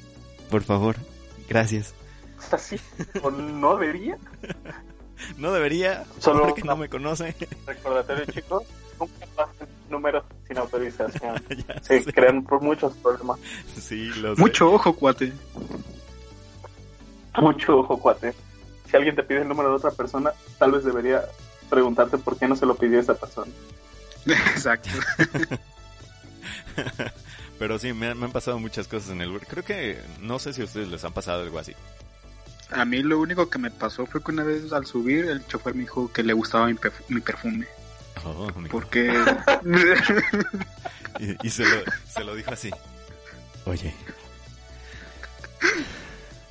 [0.49, 0.95] por favor,
[1.47, 1.93] gracias.
[2.39, 2.79] ¿Es así?
[3.21, 4.17] ¿O no debería?
[5.37, 7.35] No debería, Solo porque no me conoce.
[7.65, 8.63] Recordatorio, chicos.
[8.99, 11.43] Nunca pasen números sin autorización.
[11.81, 13.39] Se crean por muchos problemas.
[13.79, 14.41] Sí, lo sé.
[14.41, 15.31] Mucho ojo, cuate.
[17.35, 18.33] Mucho ojo, cuate.
[18.89, 21.23] Si alguien te pide el número de otra persona, tal vez debería
[21.69, 23.51] preguntarte por qué no se lo pidió esa persona.
[24.25, 24.89] Exacto.
[27.59, 29.45] Pero sí, me han, me han pasado muchas cosas en el Uber.
[29.47, 31.73] Creo que, no sé si a ustedes les han pasado algo así.
[32.71, 35.73] A mí lo único que me pasó fue que una vez al subir el chofer
[35.73, 37.67] me dijo que le gustaba mi, perf- mi perfume.
[38.25, 39.11] Oh, mi- Porque...
[41.19, 42.69] Y, y se, lo, se lo dijo así.
[43.65, 43.91] Oye,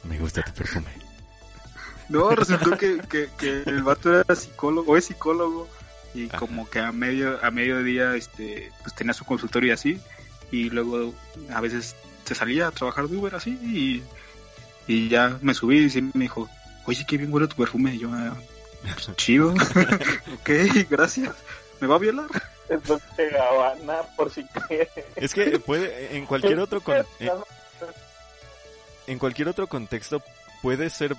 [0.05, 0.91] me gusta tu perfume.
[2.09, 5.69] no, resultó que, que, que el vato era psicólogo, o es psicólogo,
[6.15, 6.39] y Ajá.
[6.39, 10.01] como que a medio a mediodía este, pues tenía su consultorio y así,
[10.51, 11.15] y luego
[11.53, 11.95] a veces
[12.25, 14.03] se salía a trabajar de Uber así, y,
[14.87, 16.49] y ya me subí y sí me dijo,
[16.87, 18.35] oye, qué bien huele tu perfume, y yo, "Ah,
[18.83, 19.51] pues, chido,
[20.35, 20.51] ok,
[20.89, 21.35] gracias,
[21.81, 22.27] ¿me va a violar?
[22.69, 24.89] Es Dolce Gabbana, por si quieres.
[25.15, 27.31] Es que puede, en cualquier otro, con- en,
[29.07, 30.23] en cualquier otro contexto
[30.63, 31.15] puede ser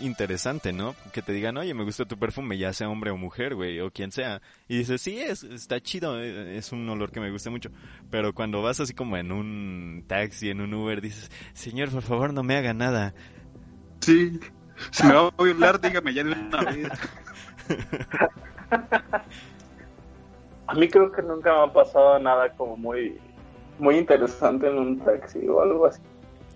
[0.00, 0.94] interesante, ¿no?
[1.12, 3.90] Que te digan, oye, me gusta tu perfume, ya sea hombre o mujer, güey, o
[3.90, 4.40] quien sea.
[4.68, 7.70] Y dices, sí, es, está chido, eh, es un olor que me gusta mucho.
[8.10, 12.32] Pero cuando vas así como en un taxi, en un Uber, dices, señor, por favor,
[12.32, 13.14] no me haga nada.
[14.00, 14.40] Sí,
[14.90, 16.88] si me va a violar, dígame ya de una vez.
[20.66, 23.18] A mí creo que nunca me ha pasado nada como muy
[23.78, 26.00] muy interesante en un taxi o algo así.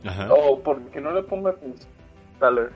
[0.04, 0.32] Ajá.
[0.32, 1.90] O porque no le pongo atención,
[2.38, 2.72] tal vez.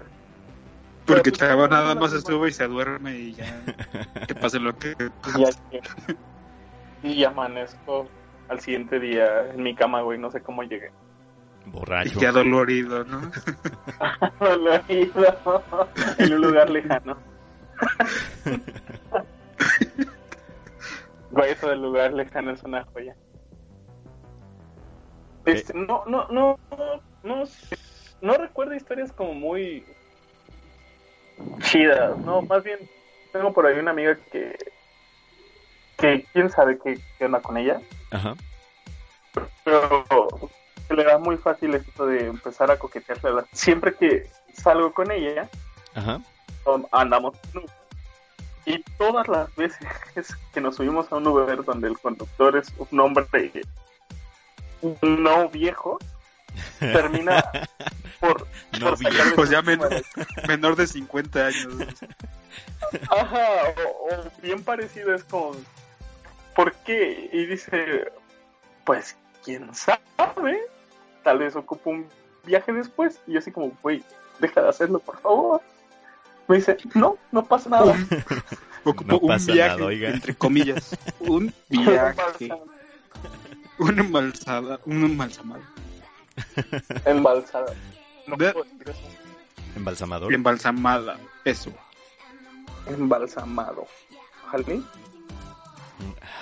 [1.07, 3.63] Porque pues, Chava nada no, más se sube y se duerme y ya
[4.29, 5.51] que pase lo que Y ya,
[7.03, 8.09] y amanezco
[8.49, 10.91] al siguiente día en mi cama, güey, no sé cómo llegué.
[11.67, 12.19] Borracho.
[12.19, 13.21] ya dolorido, ¿no?
[14.41, 15.35] Lo he ido
[16.19, 17.17] en un lugar lejano.
[21.31, 23.15] Güey, eso del lugar lejano es una joya.
[25.45, 27.45] Este, no, no, no, no, no,
[28.21, 29.85] no recuerdo historias como muy
[31.61, 32.79] chidas, no, más bien
[33.33, 34.57] tengo por ahí una amiga que,
[35.97, 37.81] que quién sabe qué, qué onda con ella,
[38.11, 38.35] Ajá.
[39.65, 40.05] pero
[40.89, 43.21] se le da muy fácil esto de empezar a coquetear.
[43.21, 43.47] ¿verdad?
[43.53, 45.49] Siempre que salgo con ella,
[45.95, 46.21] Ajá.
[46.67, 47.35] um, andamos
[48.67, 49.87] y todas las veces
[50.53, 53.27] que nos subimos a un Uber donde el conductor es un hombre
[55.03, 55.99] no viejo,
[56.79, 57.45] termina
[58.21, 58.47] por,
[58.81, 58.99] No por
[59.35, 59.81] Pues su ya men-
[60.49, 61.75] menor de 50 años.
[63.11, 63.47] Ajá,
[63.85, 65.53] o, o bien parecido es como,
[66.57, 67.31] ¿por qué?
[67.33, 68.11] Y dice,
[68.85, 70.59] pues, quién sabe,
[71.23, 72.07] tal vez ocupo un
[72.45, 73.21] viaje después.
[73.27, 74.03] Y yo así como, güey,
[74.39, 75.61] deja de hacerlo, por favor.
[76.49, 77.95] Me dice, no, no pasa nada.
[78.85, 80.09] Ocupo No un viaje, nada, oiga.
[80.11, 80.97] entre comillas.
[81.21, 82.49] Un viaje.
[82.49, 82.59] pasa
[83.79, 85.63] Una embalsada, una embalsamada.
[87.05, 87.73] Embalsada.
[88.27, 89.01] No Ve- puedo decir eso.
[89.77, 90.33] Embalsamador.
[90.35, 91.71] Embalsamada, eso.
[92.87, 93.87] Embalsamado.
[94.51, 94.83] Cayó.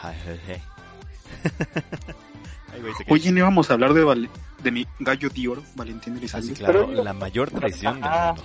[3.09, 4.29] Oye, no íbamos a hablar de, Vale-
[4.63, 6.53] de mi gallo de oro, Valentín Ah, sí, Elizalde.
[6.55, 8.35] claro, Pero- la mayor traición del Ah.
[8.37, 8.43] mundo.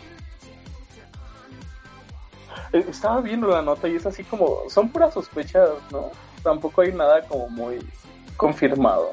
[2.74, 6.12] Eh, Estaba viendo la nota y es así como, son puras sospechas, ¿no?
[6.41, 7.80] Tampoco hay nada como muy
[8.36, 9.12] confirmado.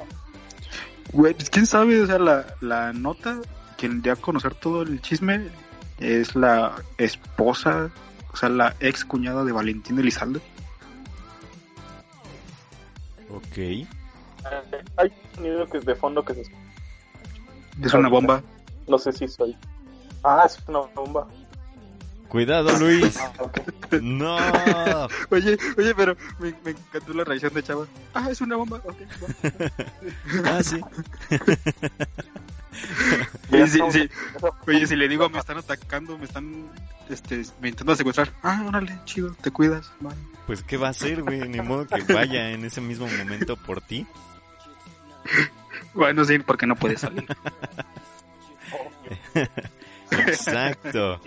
[1.13, 3.41] Güey, pues quién sabe, o sea, la, la nota,
[3.77, 5.49] quien dio a conocer todo el chisme,
[5.99, 7.91] es la esposa,
[8.33, 10.41] o sea, la ex cuñada de Valentín Elizalde.
[13.29, 13.59] Ok.
[14.97, 16.61] Hay un sonido que es de fondo que se escucha.
[17.83, 18.43] Es una bomba.
[18.89, 19.57] No sé si soy.
[20.23, 21.27] Ah, es una bomba.
[22.29, 23.17] Cuidado, Luis.
[23.19, 23.61] Ah, ok.
[24.01, 24.37] No.
[25.31, 27.87] Oye, oye, pero me, me encantó la reacción de Chava.
[28.15, 28.81] Ah, es una bomba.
[30.45, 30.81] Ah, sí.
[33.53, 34.11] Oye, sí, sí.
[34.67, 36.71] Oye, si le digo me están atacando, me están
[37.11, 38.33] este, me intentan secuestrar.
[38.43, 39.93] Ah, órale, chido, te cuidas.
[40.01, 40.15] Bye.
[40.47, 41.49] Pues, ¿qué va a hacer, güey?
[41.49, 44.07] Ni modo que vaya en ese mismo momento por ti.
[45.93, 47.27] Bueno, sí, porque no puede salir.
[50.11, 51.21] Exacto.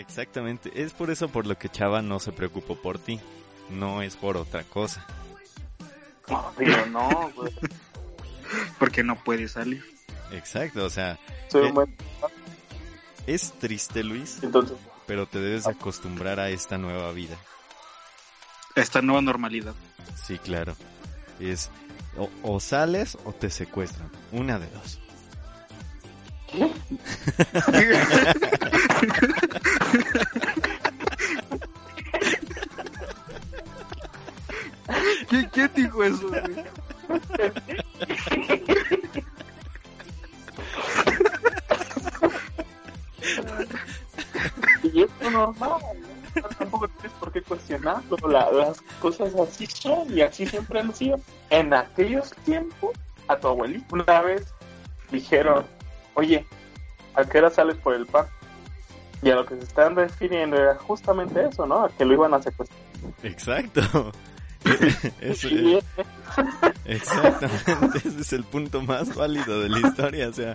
[0.00, 0.70] Exactamente.
[0.82, 3.20] Es por eso por lo que Chava no se preocupó por ti.
[3.70, 5.06] No es por otra cosa.
[6.28, 7.52] No, pero no, güey.
[8.78, 9.84] Porque no puede salir.
[10.32, 11.18] Exacto, o sea,
[11.50, 11.68] Soy Eh.
[11.68, 11.96] un buen...
[13.26, 14.76] es triste, Luis, Entonces,
[15.06, 17.36] pero te debes acostumbrar a esta nueva vida.
[18.76, 19.74] Esta nueva normalidad.
[20.16, 20.76] Sí, claro.
[21.40, 21.70] Es
[22.16, 24.08] o, o sales o te secuestran.
[24.32, 25.00] Una de dos.
[35.28, 36.30] ¿Quién, quién dijo eso?
[44.82, 45.70] y esto es normal,
[46.34, 46.48] ¿no?
[46.58, 48.16] Tampoco tienes por qué cuestionarlo.
[48.28, 51.20] La- las cosas así son y así siempre han sido.
[51.50, 52.92] En aquellos tiempos,
[53.28, 54.46] a tu abuelito una vez
[55.10, 55.66] dijeron,
[56.14, 56.44] oye,
[57.14, 58.26] ¿a qué hora sales por el pan?
[59.22, 61.84] Y a lo que se están refiriendo era justamente eso, ¿no?
[61.84, 62.80] A que lo iban a secuestrar.
[63.22, 64.12] Exacto.
[65.20, 65.84] Eso Y es-
[66.84, 67.98] exactamente.
[68.08, 70.28] Ese es el punto más válido de la historia.
[70.28, 70.54] O sea,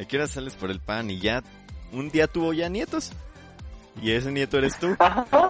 [0.00, 1.10] ¿a qué hora sales por el pan?
[1.10, 1.42] Y ya
[1.92, 3.12] un día tuvo ya nietos.
[4.02, 4.94] Y ese nieto eres tú.
[4.98, 5.48] Ajá.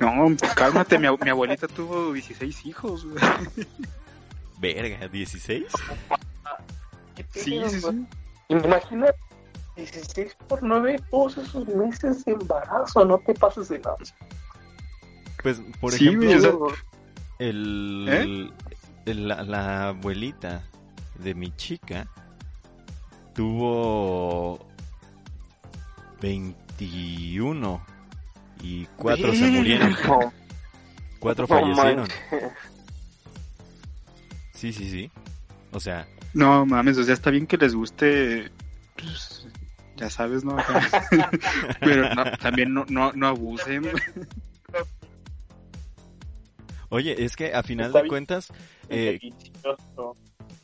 [0.00, 3.04] No, cálmate, mi, ab- mi abuelita tuvo 16 hijos.
[3.06, 3.22] güey.
[4.58, 5.64] Verga, 16.
[7.14, 8.06] ¿Qué Sí, sí, sí.
[8.48, 9.14] Imagínate
[9.76, 13.96] 16 por 9, todos esos meses de embarazo, no te pases de nada.
[15.42, 16.52] Pues, por Sí, ejemplo, güey, o sea,
[17.40, 18.52] el, ¿Eh?
[19.06, 20.62] el- la, la abuelita
[21.18, 22.06] de mi chica
[23.34, 24.66] tuvo
[26.20, 27.84] 21
[28.62, 30.32] y cuatro se murieron, No,
[31.18, 32.08] cuatro no fallecieron.
[32.08, 32.52] manches.
[34.54, 35.10] Sí, sí, sí.
[35.74, 38.50] O sea, No mames, o sea, está bien que les guste.
[38.96, 39.46] pues,
[39.96, 40.56] ya sabes, ¿no?
[41.80, 43.82] Pero no, también no, no, no abusen.
[46.88, 48.08] oye, es que a final Está de bien.
[48.10, 48.48] cuentas,
[48.88, 49.18] eh.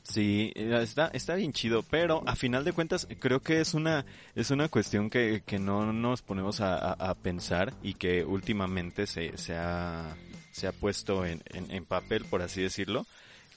[0.02, 4.04] Sí, está, está bien chido, pero a final de cuentas creo que es una,
[4.34, 9.06] es una cuestión que, que no nos ponemos a, a- a pensar y que últimamente
[9.06, 10.16] se, se, ha,
[10.50, 13.06] se ha puesto en, en, en papel, por así decirlo,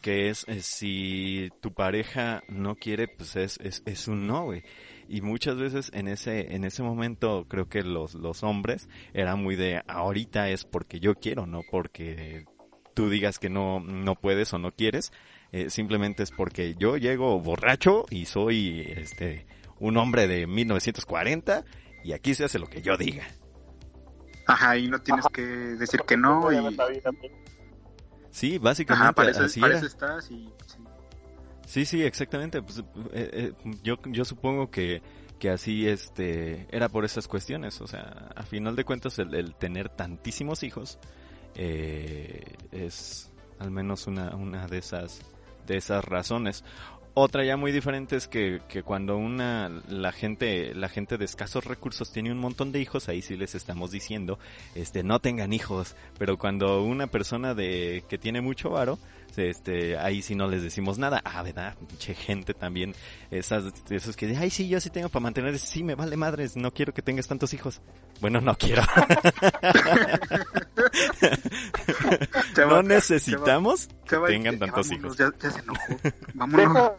[0.03, 4.63] que es eh, si tu pareja no quiere, pues es, es, es un no, güey.
[5.07, 9.55] Y muchas veces en ese, en ese momento creo que los, los hombres era muy
[9.55, 12.45] de ahorita es porque yo quiero, no porque
[12.93, 15.11] tú digas que no, no puedes o no quieres
[15.53, 19.45] eh, simplemente es porque yo llego borracho y soy este
[19.79, 21.63] un hombre de 1940
[22.03, 23.23] y aquí se hace lo que yo diga.
[24.47, 26.51] Ajá, y no tienes que decir que no.
[26.51, 26.55] Y...
[28.33, 30.49] Sí, Ajá, básicamente para eso, así para eso estás y...
[30.65, 30.77] sí.
[31.65, 32.61] Sí, sí, exactamente.
[32.61, 33.53] Pues, eh, eh,
[33.83, 35.01] yo, yo supongo que,
[35.39, 37.79] que así este era por esas cuestiones.
[37.81, 40.99] O sea, a final de cuentas el, el tener tantísimos hijos
[41.55, 45.21] eh, es al menos una, una de esas
[45.67, 46.63] de esas razones.
[47.15, 51.63] Otra ya muy diferente es que, que cuando una la gente la gente de escasos
[51.63, 54.39] recursos tiene un montón de hijos, ahí sí les estamos diciendo,
[54.73, 58.97] este no tengan hijos, pero cuando una persona de que tiene mucho varo,
[59.37, 61.21] este ahí sí no les decimos nada.
[61.25, 62.93] Ah, verdad, pinche gente también
[63.31, 66.71] esas esos que ay, sí, yo sí tengo para mantener, sí me vale madres, no
[66.71, 67.81] quiero que tengas tantos hijos.
[68.21, 68.83] Bueno, no quiero.
[72.57, 75.17] No necesitamos que tengan tantos hijos.
[75.17, 75.97] Ya se enojó.
[76.33, 76.91] Vámonos.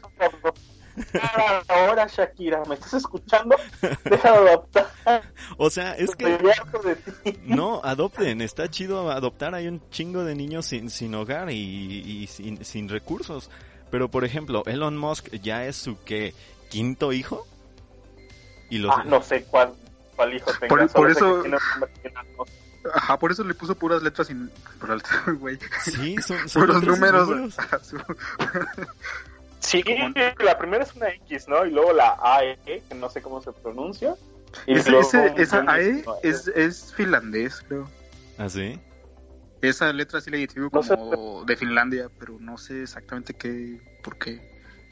[1.12, 3.57] Deja ahora, Shakira, ¿me estás escuchando?
[4.05, 4.86] Deja de adoptar.
[5.57, 6.38] O sea, es que.
[7.45, 12.26] No, adopten, está chido adoptar, hay un chingo de niños sin, sin hogar y, y
[12.26, 13.51] sin, sin recursos.
[13.90, 16.34] Pero por ejemplo, Elon Musk ya es su que
[16.70, 17.47] quinto hijo
[18.70, 19.72] y los Ah, no sé cuál,
[20.16, 20.86] cuál hijo tenga.
[20.88, 22.12] Por- eso- que.
[22.92, 24.51] Ajá, por eso le puso puras letras sin...
[24.78, 25.01] Por
[25.38, 25.59] güey.
[25.82, 27.57] sí son, son Puros números.
[29.65, 29.83] Sí,
[30.45, 31.65] la primera es una X, ¿no?
[31.65, 34.15] Y luego la AE, que no sé cómo se pronuncia.
[34.67, 37.89] Y Ese, luego ese- un esa AE es, es finlandés, creo.
[38.39, 38.79] ¿Ah, sí?
[39.62, 40.95] Esa letra sí la identifico No sé.
[40.95, 44.33] como de Finlandia, pero no sé exactamente qué, por qué.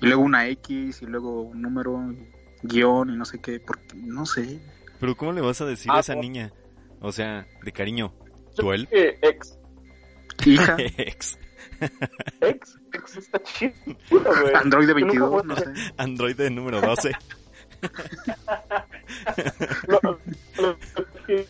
[0.01, 2.01] Y luego una X, y luego un número,
[2.63, 4.59] guion, y no sé qué, porque, no sé.
[4.99, 6.23] Pero ¿cómo le vas a decir Ah, a esa no.
[6.23, 6.53] niña?
[7.01, 8.15] O sea, de cariño.
[8.57, 9.59] Creo que ex,
[10.47, 11.39] Hija, Ex.
[12.41, 13.75] Ex, ex está chido,
[14.11, 14.55] güey.
[14.55, 15.65] Android de Yo nunca 22, voy a no sé.
[15.99, 17.13] Android de número 12.
[19.89, 20.01] Lo-
[20.61, 20.77] lo
[21.27, 21.47] que-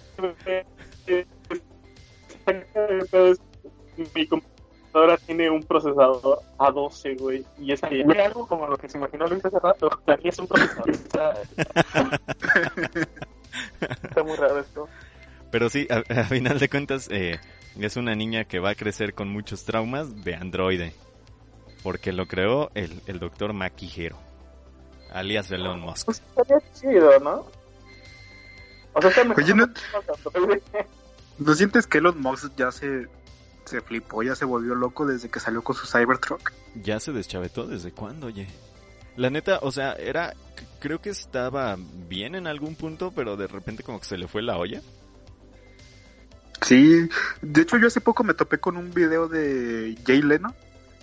[4.14, 8.03] mi computadora tiene un procesador A12, güey, y es ahí.
[8.03, 9.91] algo como lo que se imaginó Luis hace rato.
[10.07, 10.91] La mía es un procesador.
[10.91, 11.35] Está,
[14.03, 14.89] está muy raro esto.
[15.51, 17.39] Pero sí, a, a final de cuentas, eh,
[17.79, 20.95] es una niña que va a crecer con muchos traumas de androide.
[21.83, 24.16] Porque lo creó el, el doctor Maquijero,
[25.12, 26.07] alias Elon Musk.
[26.07, 27.47] Pues estaría chido, ¿no?
[28.93, 29.43] O sea, está mejor.
[29.43, 29.68] Oye, ¿no-.
[31.39, 33.09] ¿No sientes que Elon Musk ya se,
[33.64, 36.53] se flipó, ya se volvió loco desde que salió con su Cybertruck?
[36.77, 38.47] Ya se deschavetó desde cuándo, oye.
[39.16, 40.35] La neta, o sea, era.
[40.79, 41.77] Creo que estaba
[42.09, 44.81] bien en algún punto, pero de repente como que se le fue la olla.
[46.73, 47.09] Sí,
[47.43, 50.55] de hecho yo hace poco me topé con un video de Jay Leno,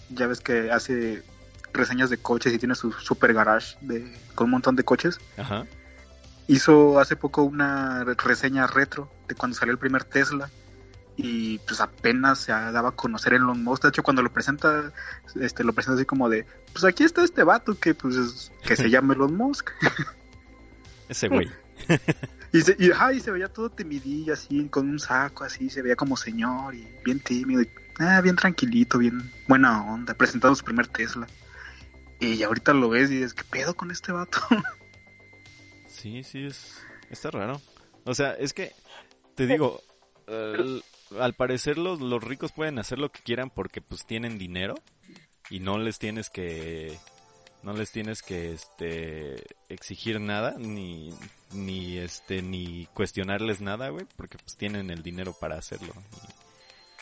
[0.10, 1.22] ya ves que hace
[1.74, 5.20] reseñas de coches y tiene su super garage de, con un montón de coches.
[5.38, 5.66] Ajá.
[6.48, 10.50] Hizo hace poco una re- reseña retro de cuando salió el primer Tesla
[11.16, 13.84] y pues apenas se daba a conocer Elon Musk.
[13.84, 14.92] De hecho cuando lo presenta,
[15.40, 18.76] este lo presenta así como de, pues aquí está este vato que pues es- que
[18.76, 19.70] se llama Elon Musk.
[21.08, 21.48] Ese güey.
[22.52, 25.84] Y se, y, ajá, y se veía todo timidillo así, con un saco así, se
[25.84, 27.70] veía como señor y bien tímido, y,
[28.00, 31.28] ah, bien tranquilito, bien buena onda, presentando su primer Tesla.
[32.20, 34.40] Y ahorita lo ves y dices, ¿qué pedo con este vato?
[35.88, 36.78] Sí, sí, es.
[37.10, 37.62] Está raro.
[38.06, 38.72] O sea, es que.
[39.36, 39.82] Te digo.
[40.28, 40.84] el-
[41.20, 44.76] al parecer los, los ricos pueden hacer lo que quieran porque pues tienen dinero.
[45.50, 46.98] Y no les tienes que.
[47.62, 51.14] No les tienes que este exigir nada ni
[51.51, 55.93] ni este ni cuestionarles nada, güey, porque pues tienen el dinero para hacerlo.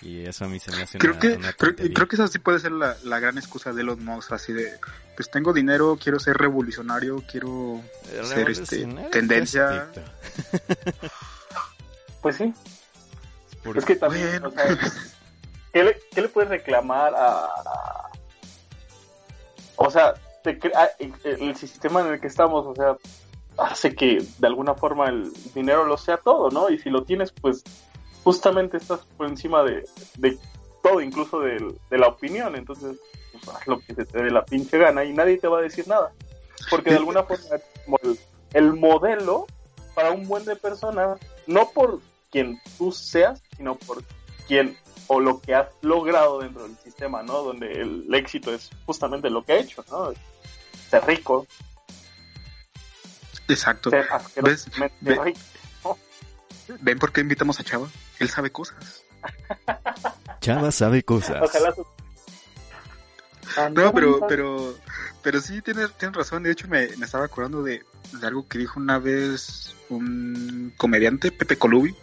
[0.01, 2.15] Y, y eso a mí se me hace creo una, que una creo, creo que
[2.15, 4.79] esa sí puede ser la, la gran excusa de Elon Musk, así de,
[5.15, 7.81] pues tengo dinero, quiero ser revolucionario, quiero
[8.23, 9.89] ser este tendencia.
[12.21, 12.53] Pues sí.
[13.63, 14.47] Porque- Es que también, Bueno.
[14.49, 14.77] o sea,
[15.71, 17.47] ¿qué le, qué le puedes reclamar a...
[19.75, 20.13] O sea,
[20.47, 22.95] te crea- el, el sistema en el que estamos, o sea,
[23.57, 26.69] hace que de alguna forma el dinero lo sea todo, ¿no?
[26.69, 27.63] Y si lo tienes, pues
[28.23, 29.83] justamente estás por encima de,
[30.17, 30.37] de
[30.81, 32.97] todo, incluso de, la opinión, entonces
[33.33, 35.63] pues, haz lo que se te dé la pinche gana y nadie te va a
[35.63, 36.13] decir nada.
[36.69, 37.57] Porque de alguna forma
[38.03, 38.19] el,
[38.53, 39.47] el modelo
[39.95, 41.99] para un buen de personas, no por
[42.31, 44.01] quien tú seas, sino por
[44.47, 44.77] quien
[45.07, 47.41] o lo que has logrado dentro del sistema, ¿no?
[47.43, 50.11] Donde el éxito es justamente lo que ha hecho, ¿no?
[50.89, 51.45] Ser rico,
[53.47, 53.89] Exacto.
[53.89, 55.39] ser asquerosamente Ve- rico.
[56.81, 57.87] ¿Ven por qué invitamos a Chava?
[58.19, 59.03] Él sabe cosas.
[60.41, 61.41] Chava sabe cosas.
[61.41, 61.85] Ojalá su-
[63.73, 64.75] No, pero, pero,
[65.23, 66.43] pero sí tienes, tienes razón.
[66.43, 71.31] De hecho, me, me estaba acordando de, de algo que dijo una vez un comediante,
[71.31, 71.95] Pepe Colubi.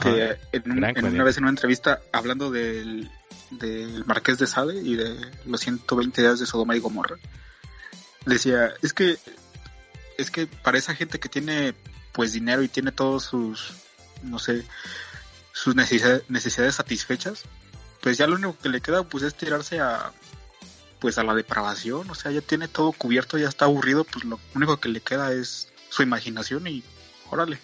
[0.00, 3.10] Que en, una vez en una entrevista hablando del,
[3.50, 7.16] del Marqués de Sade y de los 120 días de Sodoma y Gomorra,
[8.24, 9.18] decía, es que,
[10.18, 11.74] es que para esa gente que tiene
[12.12, 13.74] pues dinero y tiene todos sus,
[14.22, 14.64] no sé,
[15.52, 17.44] sus necesidades, necesidades satisfechas,
[18.00, 20.12] pues ya lo único que le queda pues es tirarse a
[20.98, 24.40] pues a la depravación, o sea, ya tiene todo cubierto, ya está aburrido, pues lo
[24.54, 26.82] único que le queda es su imaginación y
[27.30, 27.58] órale.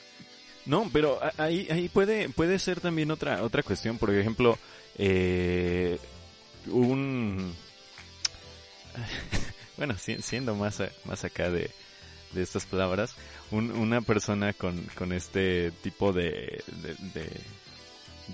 [0.66, 3.98] No, pero ahí, ahí puede, puede ser también otra, otra cuestión.
[3.98, 4.58] Por ejemplo,
[4.96, 5.98] eh,
[6.68, 7.54] un...
[9.76, 11.70] bueno, si- siendo más, más acá de,
[12.32, 13.14] de estas palabras,
[13.50, 17.30] un- una persona con, con este tipo de, de, de,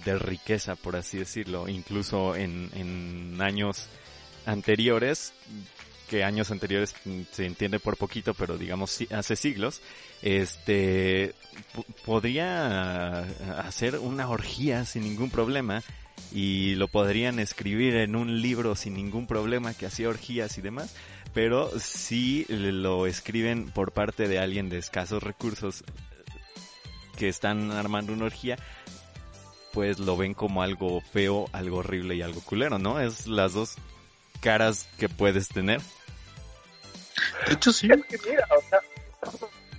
[0.05, 3.87] de riqueza, por así decirlo, incluso en, en años
[4.47, 5.33] anteriores,
[6.09, 6.95] que años anteriores
[7.33, 9.81] se entiende por poquito, pero digamos hace siglos,
[10.23, 11.35] este
[11.75, 13.21] po- podría
[13.61, 15.83] hacer una orgía sin ningún problema
[16.33, 20.95] y lo podrían escribir en un libro sin ningún problema que hacía orgías y demás,
[21.33, 25.85] pero si lo escriben por parte de alguien de escasos recursos
[27.17, 28.57] que están armando una orgía,
[29.73, 33.01] pues lo ven como algo feo, algo horrible y algo culero, ¿no?
[33.01, 33.75] Es las dos
[34.41, 35.81] caras que puedes tener.
[37.47, 37.89] De hecho, sí.
[37.91, 38.81] Es que mira, o sea,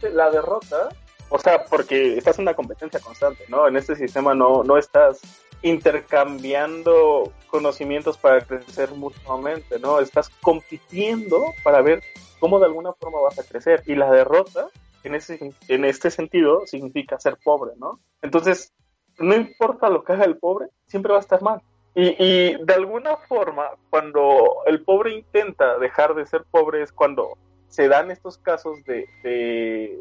[0.01, 0.89] la derrota,
[1.29, 3.67] o sea, porque estás en una competencia constante, ¿no?
[3.67, 5.21] En este sistema no, no estás
[5.61, 9.99] intercambiando conocimientos para crecer mutuamente, ¿no?
[9.99, 12.01] Estás compitiendo para ver
[12.39, 13.83] cómo de alguna forma vas a crecer.
[13.85, 14.69] Y la derrota
[15.03, 17.99] en, ese, en este sentido significa ser pobre, ¿no?
[18.21, 18.73] Entonces,
[19.17, 21.61] no importa lo que haga el pobre, siempre va a estar mal.
[21.93, 27.37] Y, y de alguna forma, cuando el pobre intenta dejar de ser pobre es cuando
[27.69, 29.97] se dan estos casos de, de,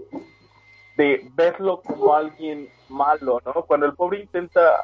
[0.96, 3.52] de verlo como alguien malo, ¿no?
[3.66, 4.82] Cuando el pobre intenta,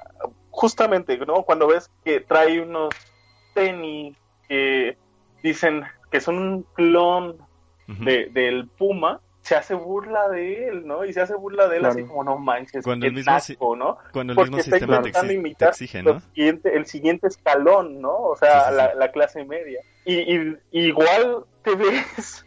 [0.51, 1.43] justamente, ¿no?
[1.43, 2.95] Cuando ves que trae unos
[3.55, 4.17] tenis
[4.49, 4.97] que
[5.43, 7.37] dicen que son un clon
[7.87, 11.05] de, del Puma, se hace burla de él, ¿no?
[11.05, 11.95] Y se hace burla de él Claro.
[11.95, 13.99] así como, no manches, Cuando el mismo naco, ¿no?
[14.13, 16.21] Cuando el Porque mismo está sistema te, intentando te imitar exige, lo ¿no?
[16.21, 18.15] siguiente- el siguiente escalón, ¿no?
[18.17, 19.83] O sea, Sí, sí, la, la clase media.
[20.07, 22.47] Y, y- igual te ves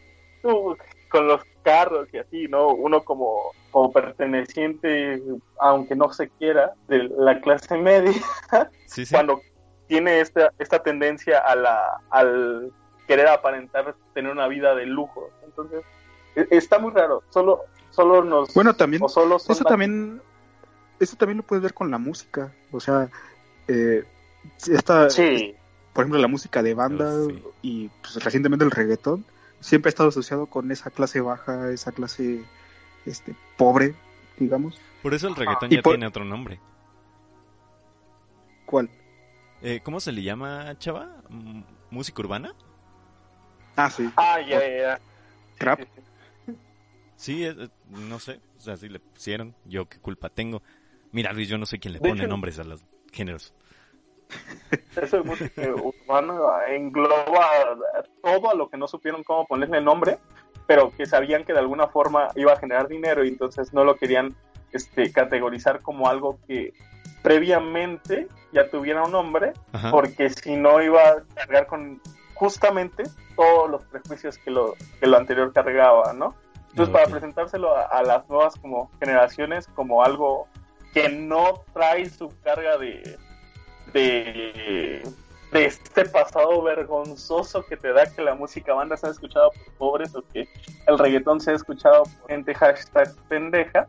[1.09, 2.67] con los carros y así, ¿no?
[2.69, 5.21] Uno como, como perteneciente,
[5.59, 8.13] aunque no se quiera, de la clase media,
[8.85, 9.13] Sí, sí.
[9.13, 9.41] cuando
[9.87, 12.71] tiene esta, esta tendencia a la, al
[13.07, 15.29] querer aparentar tener una vida de lujo.
[15.45, 15.81] Entonces,
[16.35, 17.23] e- está muy raro.
[17.29, 18.53] Solo, solo nos...
[18.53, 20.21] Bueno, también, o solo eso la- también,
[20.99, 22.51] eso también lo puedes ver con la música.
[22.71, 23.09] O sea,
[23.69, 24.03] eh,
[24.69, 25.55] esta, Sí,
[25.93, 27.43] por ejemplo, la música de banda sí.
[27.61, 29.25] y pues, recientemente el reggaetón
[29.59, 32.43] siempre ha estado asociado con esa clase baja, esa clase
[33.05, 33.95] este pobre,
[34.37, 34.79] digamos.
[35.03, 36.59] Por eso el reggaetón ya por- tiene otro nombre.
[38.65, 38.89] ¿Cuál?
[39.61, 41.21] Eh, ¿Cómo se le llama, chava?
[41.89, 42.53] ¿Música urbana?
[43.75, 44.99] Ah, sí, Ah, ya, ya, ya.
[45.57, 45.81] trap.
[47.15, 48.39] Sí, eh, eh, no sé.
[48.57, 49.55] O sea, sí le pusieron.
[49.65, 50.61] Yo qué culpa tengo.
[51.11, 52.81] Mira, Luis, yo no sé quién le De pone hecho- nombres a los
[53.11, 53.53] géneros.
[55.01, 56.33] Eso de música urbana
[56.69, 57.47] engloba
[58.21, 60.19] todo a lo que no supieron cómo ponerle nombre,
[60.65, 63.95] pero que sabían que de alguna forma iba a generar dinero y entonces no lo
[63.95, 64.35] querían
[64.71, 66.73] este, categorizar como algo que
[67.21, 69.91] previamente ya tuviera un nombre, Ajá.
[69.91, 72.01] porque si no iba a cargar con
[72.33, 73.03] justamente
[73.35, 76.35] todos los prejuicios que lo, que lo anterior cargaba, ¿no?
[76.69, 80.47] Entonces, para presentárselo a, a las nuevas como generaciones como algo
[80.93, 83.17] que no trae su carga de,
[83.93, 85.01] de,
[85.51, 90.15] de este pasado vergonzoso que te da que la música banda sea escuchada por pobres
[90.15, 90.47] o que
[90.87, 93.87] el reggaetón sea escuchado por gente hashtag pendeja,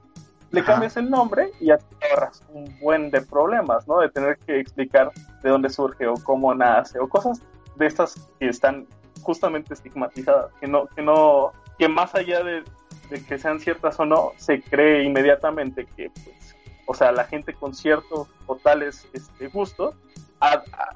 [0.50, 0.72] le Ajá.
[0.72, 4.00] cambias el nombre y ya te ahorras un buen de problemas, ¿no?
[4.00, 5.10] De tener que explicar
[5.42, 7.40] de dónde surge o cómo nace o cosas
[7.76, 8.86] de estas que están
[9.22, 12.62] justamente estigmatizadas, que no, que no, que más allá de,
[13.10, 16.56] de que sean ciertas o no, se cree inmediatamente que, pues,
[16.88, 19.94] o sea, la gente con ciertos o tales este, gustos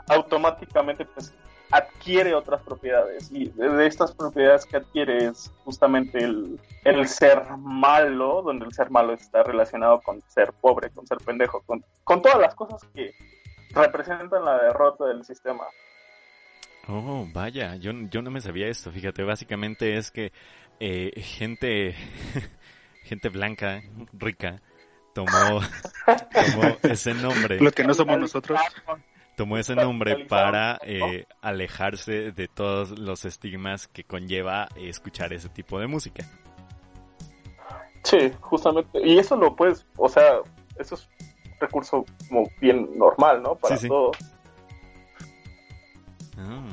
[0.09, 1.35] automáticamente pues
[1.71, 7.45] adquiere otras propiedades y de, de estas propiedades que adquiere es justamente el, el ser
[7.59, 12.23] malo, donde el ser malo está relacionado con ser pobre, con ser pendejo, con, con
[12.23, 13.15] todas las cosas que
[13.71, 15.65] representan la derrota del sistema.
[16.89, 20.33] Oh, vaya, yo, yo no me sabía esto, fíjate, básicamente es que
[20.81, 21.95] eh, gente,
[23.05, 23.83] gente blanca,
[24.13, 24.63] rica,
[25.15, 25.29] tomó,
[26.07, 28.61] tomó ese nombre, Lo que no somos nosotros.
[29.37, 35.49] tomó ese nombre para eh, alejarse de todos los estigmas que conlleva eh, escuchar ese
[35.49, 36.25] tipo de música.
[38.05, 39.01] Sí, justamente.
[39.05, 40.39] Y eso lo puedes, o sea,
[40.79, 41.09] eso es
[41.47, 43.55] un recurso como bien normal, ¿no?
[43.55, 43.89] Para Sí, sí.
[43.89, 44.17] todos.
[46.37, 46.65] Ah,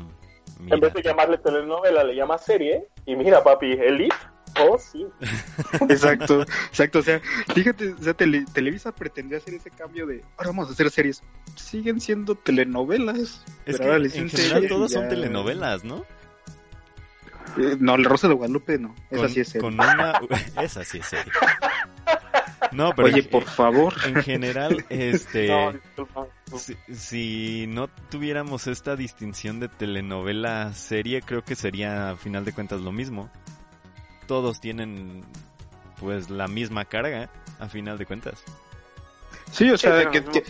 [0.67, 2.87] En vez de llamarle telenovela, le llamas serie.
[3.05, 4.15] Y mira, papi, el IF,
[4.63, 5.05] oh, sí.
[5.89, 6.99] Exacto, exacto.
[6.99, 7.21] O sea,
[7.53, 11.21] fíjate, o sea, Tele- Televisa pretendía hacer ese cambio de ahora vamos a hacer series.
[11.55, 13.17] Siguen siendo telenovelas.
[13.19, 16.05] Es pero que ahora les en general todos son telenovelas, ¿no?
[17.57, 18.93] Eh, no, La Rosa de Guadalupe no.
[19.09, 19.61] Esa Con, sí es serie.
[19.61, 20.19] con una...
[20.61, 21.31] Esa sí es serie.
[22.71, 23.95] No, pero Oye, en- por favor.
[24.05, 25.47] en general, este...
[25.47, 26.27] No, disculpa.
[26.55, 32.53] Si, si no tuviéramos esta distinción de telenovela serie, creo que sería a final de
[32.53, 33.31] cuentas lo mismo.
[34.29, 35.23] Todos tienen
[35.99, 38.43] pues la misma carga a final de cuentas.
[39.51, 40.43] Sí, o sea, que, que-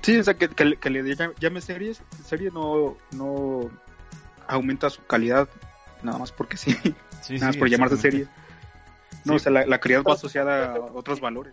[0.00, 3.68] sí, o sea, que, que le- que le llame, series, serie no, no
[4.46, 5.48] aumenta su calidad
[6.04, 6.70] nada más porque sí,
[7.20, 8.28] Sí, nada más sí, por llamarse serie.
[9.24, 9.36] No, Sí.
[9.36, 11.52] o sea, la, la calidad va asociada a otros valores.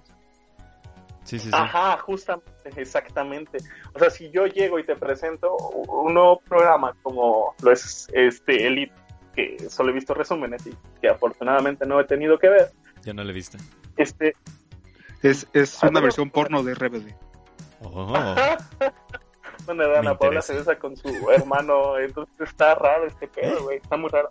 [1.24, 1.52] Sí, sí, sí.
[1.54, 3.58] Ajá, justamente, exactamente.
[3.94, 8.68] O sea, si yo llego y te presento un nuevo programa como lo es este
[8.68, 8.94] Elite,
[9.36, 12.72] que solo he visto resúmenes y que afortunadamente no he tenido que ver,
[13.04, 13.58] Ya no le viste.
[13.98, 14.36] este,
[15.24, 17.14] Es, es Ah, una versión porno de RBD.
[17.84, 18.14] Oh,
[19.66, 23.98] donde Dana Paula se besa con su hermano, entonces está raro este pedo, güey, está
[23.98, 24.30] muy raro.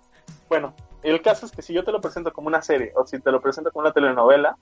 [0.48, 3.18] Bueno, el caso es que si yo te lo presento como una serie o si
[3.20, 4.56] te lo presento como una telenovela,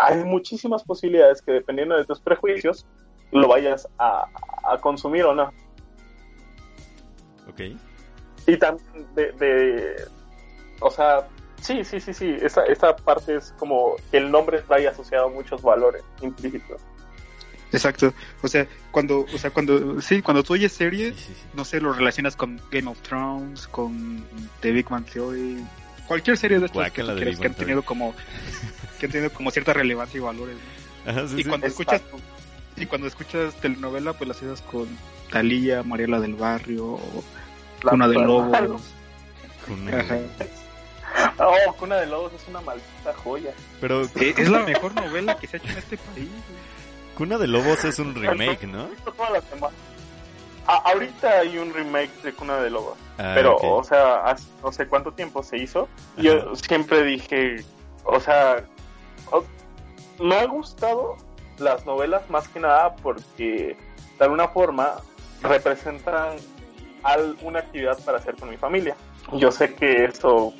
[0.00, 2.86] hay muchísimas posibilidades que dependiendo de tus prejuicios
[3.32, 4.26] lo vayas a,
[4.64, 5.52] a consumir o no.
[7.48, 7.60] ok.
[8.50, 10.04] Y también de, de-
[10.80, 11.26] o sea,
[11.60, 12.36] Sí, sí, sí, sí.
[12.40, 16.80] Esa, esa parte es como que el nombre trae asociado muchos valores implícitos.
[17.70, 18.14] Exacto.
[18.42, 21.46] O sea, cuando, o sea, cuando, sí, cuando tú oyes series, Sí, sí, sí.
[21.54, 24.24] no sé, lo relacionas con Game of Thrones, con
[24.60, 25.58] The Big Man Theory,
[26.08, 28.14] cualquier serie de estas que, de han Bang tenido como,
[28.98, 30.56] que han tenido como cierta relevancia y valores.
[31.04, 31.10] ¿no?
[31.12, 31.48] Ajá, sí, Y sí.
[31.48, 32.18] cuando escuchas, Exacto.
[32.78, 34.88] y cuando escuchas telenovela, pues las haces con
[35.30, 37.20] Talía, Mariela del Barrio, La
[37.82, 38.14] Cuna de.
[38.14, 38.82] Lobos.
[39.66, 40.04] Cuna-.
[41.38, 43.52] Oh, Cuna de Lobos es una maldita joya.
[43.80, 46.28] Pero Eh, Es la mejor novela que se ha hecho en este país.
[47.16, 48.86] Cuna de Lobos es un remake, ¿no?
[48.88, 49.76] Visto todas las semanas.
[50.66, 54.70] A- ahorita hay un remake de Cuna de Lobos, Ah, pero, o sea, hace no
[54.70, 55.88] sé cuánto tiempo se hizo.
[56.16, 57.64] Yo siempre dije,
[58.04, 58.62] o sea,
[59.32, 59.44] o-
[60.22, 61.16] me ha gustado
[61.58, 63.76] las novelas más que nada porque
[64.18, 64.96] de alguna forma
[65.42, 66.36] representan
[67.42, 68.96] una actividad para hacer con mi familia.
[69.32, 70.52] Yo sé que eso,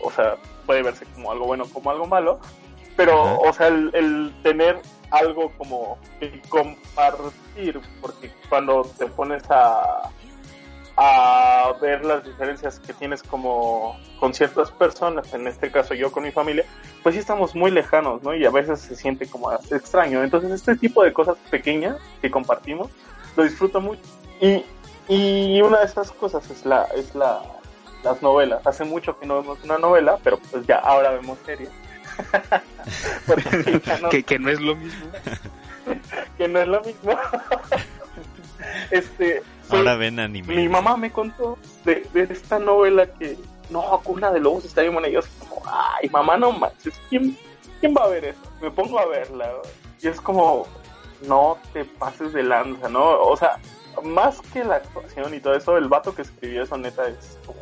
[0.00, 2.40] o sea, puede verse como algo bueno, como algo malo,
[2.96, 4.80] pero, o sea, el, el tener
[5.10, 10.10] algo como que compartir, porque cuando te pones a,
[10.96, 16.24] a ver las diferencias que tienes como con ciertas personas, en este caso yo con
[16.24, 16.64] mi familia,
[17.02, 18.34] pues sí estamos muy lejanos, ¿no?
[18.34, 20.22] Y a veces se siente como extraño.
[20.22, 22.88] Entonces este tipo de cosas pequeñas que compartimos,
[23.36, 24.00] lo disfruto mucho.
[24.40, 24.64] Y,
[25.08, 27.40] y una de esas cosas es la, es la,
[28.02, 28.66] las novelas.
[28.66, 31.70] Hace mucho que no vemos una novela, pero pues ya ahora vemos series.
[34.02, 35.06] No- Que, que no es lo mismo.
[36.38, 37.12] que no es lo mismo.
[38.90, 40.54] este, soy- Ahora ven anime.
[40.54, 43.36] mi mamá me contó de, de esta novela que
[43.70, 45.08] no, Cuna de Lobos está bien buena.
[45.08, 47.36] Y yo como, ay, mamá, no manches, ¿quién,
[47.80, 48.40] ¿quién va a ver eso?
[48.60, 49.50] Me pongo a verla.
[50.00, 50.66] Y es como,
[51.26, 53.20] no te pases de lanza, ¿no?
[53.20, 53.58] O sea,
[54.02, 57.60] más que la actuación y todo eso, el vato que escribió eso neta es como,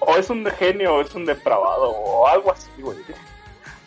[0.00, 2.98] o es un genio o es un depravado o algo así, güey.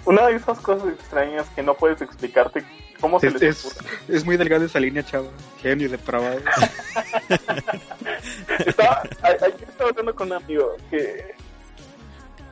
[0.06, 2.64] Una de esas cosas extrañas que no puedes explicarte
[3.00, 3.90] cómo se Es, les es, ocurre.
[4.08, 5.28] es muy delgada esa línea, chava.
[5.62, 6.40] Genio depravado.
[8.66, 11.36] estaba, ayer estaba hablando con un amigo que,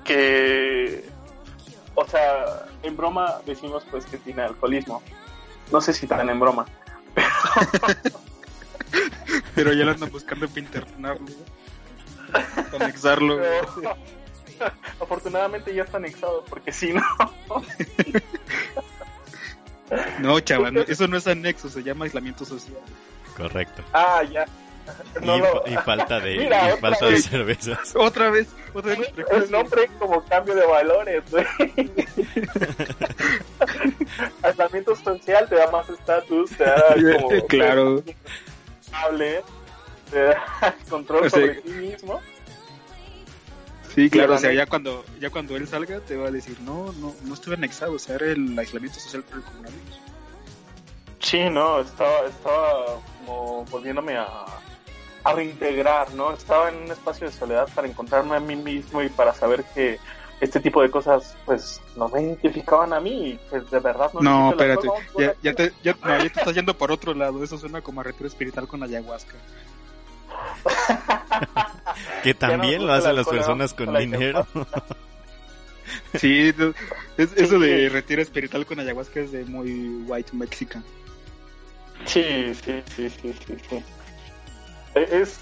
[0.03, 1.09] que,
[1.95, 5.01] o sea, en broma decimos pues que tiene alcoholismo.
[5.71, 6.65] No sé si tan en broma.
[7.13, 7.27] Pero
[9.55, 11.27] ya lo andan buscando para internarlo.
[12.71, 13.37] Para anexarlo.
[13.37, 13.97] Pero,
[15.01, 17.01] afortunadamente ya está anexado porque si no,
[20.19, 22.77] No, chava, no, eso no es anexo, se llama aislamiento social.
[23.35, 23.83] Correcto.
[23.93, 24.45] ah, ya.
[25.21, 27.25] No y, falta de, Mira, y otra falta de vez.
[27.25, 27.95] cervezas.
[27.95, 29.11] Otra vez, otra vez.
[29.31, 31.45] El nombre como cambio de valores, güey.
[34.41, 37.47] Aislamiento social te da más estatus, te da como...
[37.47, 38.03] Claro.
[38.91, 39.43] Hable,
[40.09, 42.19] te da control O sea, sobre ti mismo.
[43.93, 46.59] Sí, claro, la o sea, ya cuando, ya cuando él salga te va a decir,
[46.61, 49.99] no, no, no estuve anexado, o sea, era el aislamiento social por el coronavirus.
[51.19, 54.45] Sí, no, estaba, estaba como volviéndome a,
[55.23, 56.33] a reintegrar, ¿no?
[56.33, 59.99] Estaba en un espacio de soledad para encontrarme a mí mismo y para saber que
[60.39, 64.49] este tipo de cosas, pues, no me identificaban a mí pues de verdad no No,
[64.51, 67.57] espérate, cosas, ya, ya, te, ya, no, ya te estás yendo por otro lado, eso
[67.57, 69.35] suena como a retiro espiritual con ayahuasca.
[72.23, 74.47] Que también lo hacen las personas con la dinero.
[76.15, 76.53] Sí,
[77.17, 80.83] es, eso de retiro espiritual con ayahuasca es de muy white mexican.
[82.05, 83.83] Sí, sí, sí, sí, sí, sí.
[84.95, 85.39] E- Es,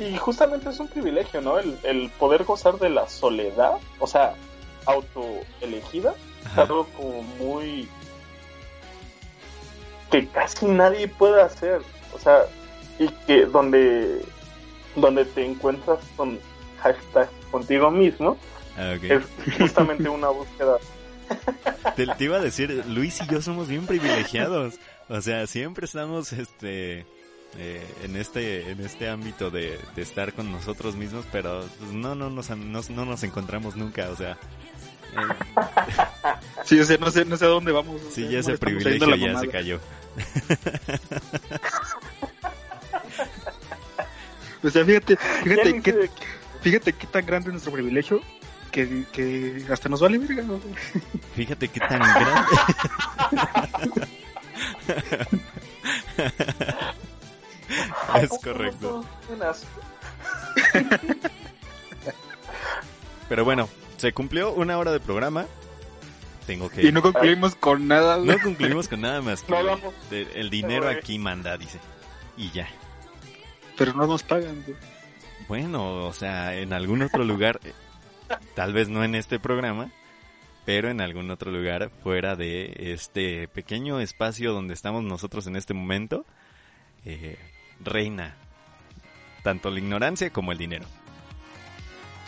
[0.00, 1.58] y justamente es un privilegio, ¿no?
[1.58, 4.34] El, el poder gozar de la soledad, o sea,
[4.86, 6.14] autoelegida,
[6.44, 7.88] es algo como muy...
[10.10, 11.80] que casi nadie puede hacer,
[12.14, 12.42] o sea,
[12.98, 14.24] y que donde,
[14.96, 16.38] donde te encuentras con
[16.80, 18.36] hashtag contigo mismo,
[18.76, 19.22] Ah, es
[19.58, 20.78] justamente una búsqueda.
[21.96, 24.74] Te, te iba a decir, Luis y yo somos bien privilegiados.
[25.08, 27.06] O sea, siempre estamos este
[27.58, 32.14] eh, en este en este ámbito de, de estar con nosotros mismos, pero pues, no
[32.14, 34.36] no nos, no, no nos encontramos nunca, o sea, eh,
[36.64, 38.00] Sí, o sea, no sé, no sé a dónde vamos.
[38.10, 39.80] sí, ya ese privilegio ya se cayó.
[44.62, 46.10] O sea, fíjate, fíjate sé-
[46.62, 48.22] fíjate qué tan grande es nuestro privilegio
[48.72, 50.42] que, que hasta nos vale verga.
[50.42, 50.58] ¿no?
[51.36, 52.50] Fíjate qué tan grande.
[58.08, 59.04] ¿A es correcto.
[63.28, 65.46] Pero bueno, se cumplió una hora de programa.
[66.46, 68.18] Tengo que Y no concluimos con nada.
[68.18, 69.94] No concluimos con nada más que No hablamos.
[70.10, 71.78] de- el dinero aquí manda, dice.
[72.36, 72.68] Y ya.
[73.78, 74.62] Pero no nos pagan.
[74.66, 74.76] güey.
[75.48, 77.60] Bueno, o sea, en algún otro lugar.
[78.54, 79.90] Tal vez no en este programa,
[80.64, 85.74] pero en algún otro lugar fuera de este pequeño espacio donde estamos nosotros en este
[85.74, 86.24] momento,
[87.04, 87.36] eh,
[87.80, 88.34] reina
[89.42, 90.86] tanto la ignorancia como el dinero.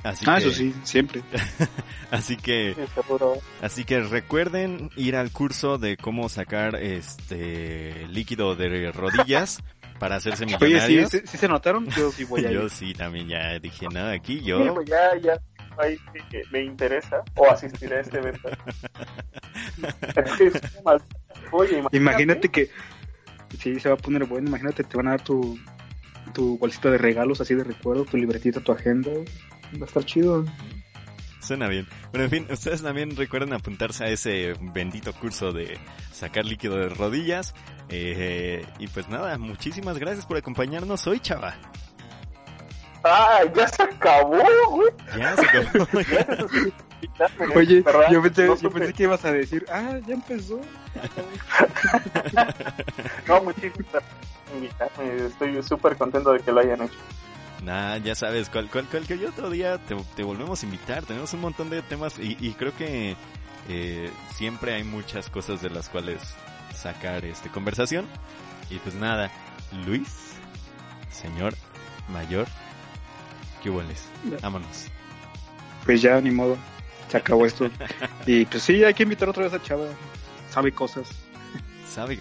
[0.03, 1.22] Así Ah, que, eso sí, siempre.
[2.11, 3.34] Así que, Sí, seguro.
[3.61, 9.61] así que recuerden ir al curso de cómo sacar este líquido de rodillas
[9.99, 11.11] para hacerse Oye, millonarios.
[11.11, 11.88] ¿sí, sí, sí se notaron?
[11.90, 12.55] Yo sí voy a ir.
[12.55, 14.72] Yo sí también ya dije nada aquí Sí, yo.
[14.74, 15.40] pues ya, ya.
[15.78, 18.49] Ahí sí que me interesa o asistiré a este evento.
[20.14, 21.03] Es que es mal-
[21.53, 22.70] Oye, Imagínate que
[23.57, 25.59] sí se va a poner bueno, imagínate te van a dar tu
[26.33, 29.11] tu bolsita de regalos así de recuerdo, tu libretita, tu agenda.
[29.11, 30.45] Va a estar chido.
[31.41, 31.87] Suena bien.
[32.11, 35.79] Pero en fin, ustedes también recuerden apuntarse a ese bendito curso de
[36.13, 37.55] sacar líquido de rodillas.
[37.89, 41.55] Eh, y pues nada, muchísimas gracias por acompañarnos hoy, chava.
[43.05, 44.89] Ah, ya se acabó, güey.
[45.17, 45.87] Ya se acabó.
[47.55, 48.11] Oye, ¿verdad?
[48.11, 48.78] yo pensé, No yo supe.
[48.80, 50.61] pensé que ibas a decir, ah, ya empezó.
[53.26, 54.12] No, muchísimas gracias
[54.47, 55.26] por invitarme.
[55.26, 56.94] Estoy súper contento de que lo hayan hecho.
[57.62, 61.05] Nah, ya sabes, cual, cual- cualquier otro día te, te volvemos a invitar.
[61.05, 63.16] Tenemos un montón de temas y, y creo que
[63.68, 66.20] eh, siempre hay muchas cosas de las cuales
[66.74, 68.07] sacar este conversación.
[68.70, 69.30] Y pues nada,
[69.86, 70.34] Luis,
[71.11, 71.55] señor
[72.09, 72.47] mayor,
[73.62, 74.05] ¿qué hueles?
[74.42, 74.86] Vámonos.
[75.84, 76.57] Pues ya, ni modo.
[77.09, 77.69] Se acabó esto.
[78.27, 79.87] Y pues sí, hay que invitar otra vez a Chava.
[80.51, 81.09] Sabe cosas.
[81.89, 82.21] Sabe.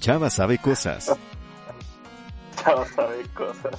[0.00, 1.12] Chava sabe cosas.
[2.62, 3.74] Chava sabe cosas.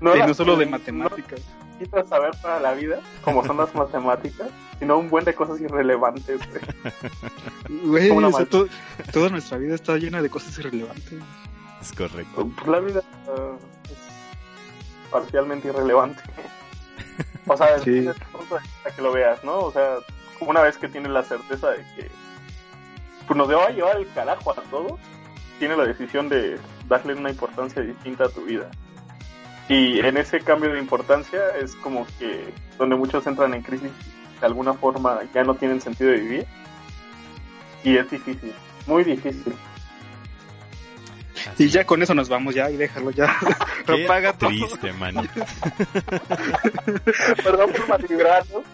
[0.00, 1.40] y no las- solo de matemáticas.
[1.40, 4.48] No necesitas saber para la vida, como son las matemáticas,
[4.78, 6.40] sino un buen de cosas irrelevantes.
[7.82, 8.10] güey.
[8.10, 8.68] O sea, mal- to-
[9.12, 11.14] toda nuestra vida está llena de cosas irrelevantes.
[11.80, 12.48] Es correcto.
[12.56, 13.56] Pues la vida ah,
[13.90, 16.22] es parcialmente irrelevante.
[17.46, 18.00] O sea, Sí.
[18.00, 18.58] desde punto
[18.94, 19.58] que lo veas, ¿no?
[19.58, 19.96] O sea,
[20.40, 22.10] una vez que tienes la certeza de que
[23.26, 24.98] pues nos va a llevar el carajo a todo,
[25.58, 28.70] tiene la decisión de darle una importancia distinta a tu vida.
[29.68, 33.90] Y en ese cambio de importancia es como que donde muchos entran en crisis,
[34.40, 36.46] de alguna forma ya no tienen sentido de vivir.
[37.82, 38.52] Y es difícil,
[38.86, 39.54] muy difícil.
[41.58, 43.36] Y ya con eso nos vamos ya y déjalo ya.
[43.86, 44.50] Qué Apaga todo.
[44.50, 45.14] triste, man.
[47.44, 48.64] Perdón por malvibrarnos.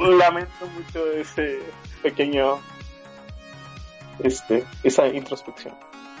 [0.00, 1.60] Lamento mucho ese
[2.02, 2.58] pequeño.
[4.22, 5.74] Este, esa introspección.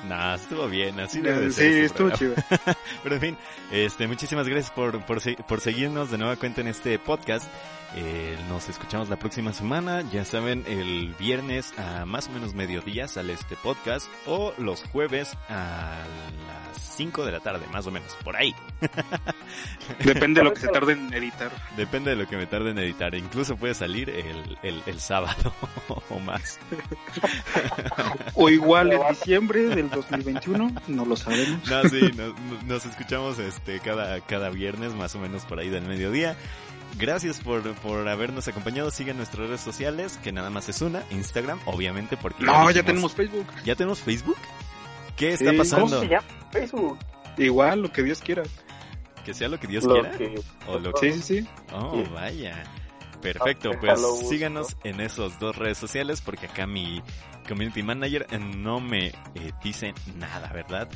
[0.08, 1.72] Nah, estuvo bien, así debe ser.
[1.72, 2.34] Sí, estuvo chido.
[3.02, 3.36] Pero en fin,
[3.70, 7.46] este, muchísimas gracias por, por, por seguirnos de nueva cuenta en este podcast.
[7.96, 10.02] Eh, nos escuchamos la próxima semana.
[10.12, 14.08] Ya saben, el viernes a más o menos mediodía sale este podcast.
[14.26, 16.04] O los jueves a
[16.46, 18.54] las 5 de la tarde, más o menos, por ahí.
[20.04, 21.50] Depende de lo que se tarde en editar.
[21.76, 23.14] Depende de lo que me tarde en editar.
[23.14, 25.52] Incluso puede salir el, el, el sábado
[26.10, 26.60] o más.
[28.34, 31.68] O igual en diciembre del 2021, no lo sabemos.
[31.68, 35.84] No, sí, nos, nos escuchamos este cada, cada viernes, más o menos por ahí del
[35.84, 36.36] mediodía.
[36.98, 38.90] Gracias por, por habernos acompañado.
[38.90, 42.84] Sigan nuestras redes sociales, que nada más es una, Instagram, obviamente, porque No, ya dijimos-
[42.86, 43.46] tenemos Facebook.
[43.64, 44.36] ¿Ya tenemos Facebook?
[45.16, 46.00] ¿Qué está Sí, ¿cómo ¿Cómo pasando?
[46.00, 46.26] se llama?
[46.50, 46.98] Facebook.
[47.38, 48.42] Igual, lo que Dios quiera.
[49.24, 50.10] Que sea lo que Dios Lo quiera.
[50.16, 51.48] que- O lo Sí, sí, sí.
[51.72, 52.10] Oh, Sí.
[52.12, 52.64] vaya.
[53.20, 57.02] Perfecto, ah, pues síganos en esas dos redes sociales porque acá mi
[57.46, 60.88] community manager eh, no me eh, dice nada, ¿verdad?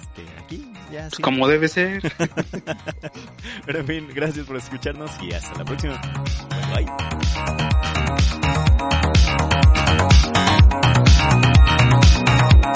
[0.00, 1.22] Este, aquí ya pues sí.
[1.22, 2.02] Como debe ser.
[3.66, 6.00] Pero en fin, gracias por escucharnos y hasta la próxima.
[6.74, 6.84] Bye.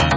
[0.00, 0.10] bye.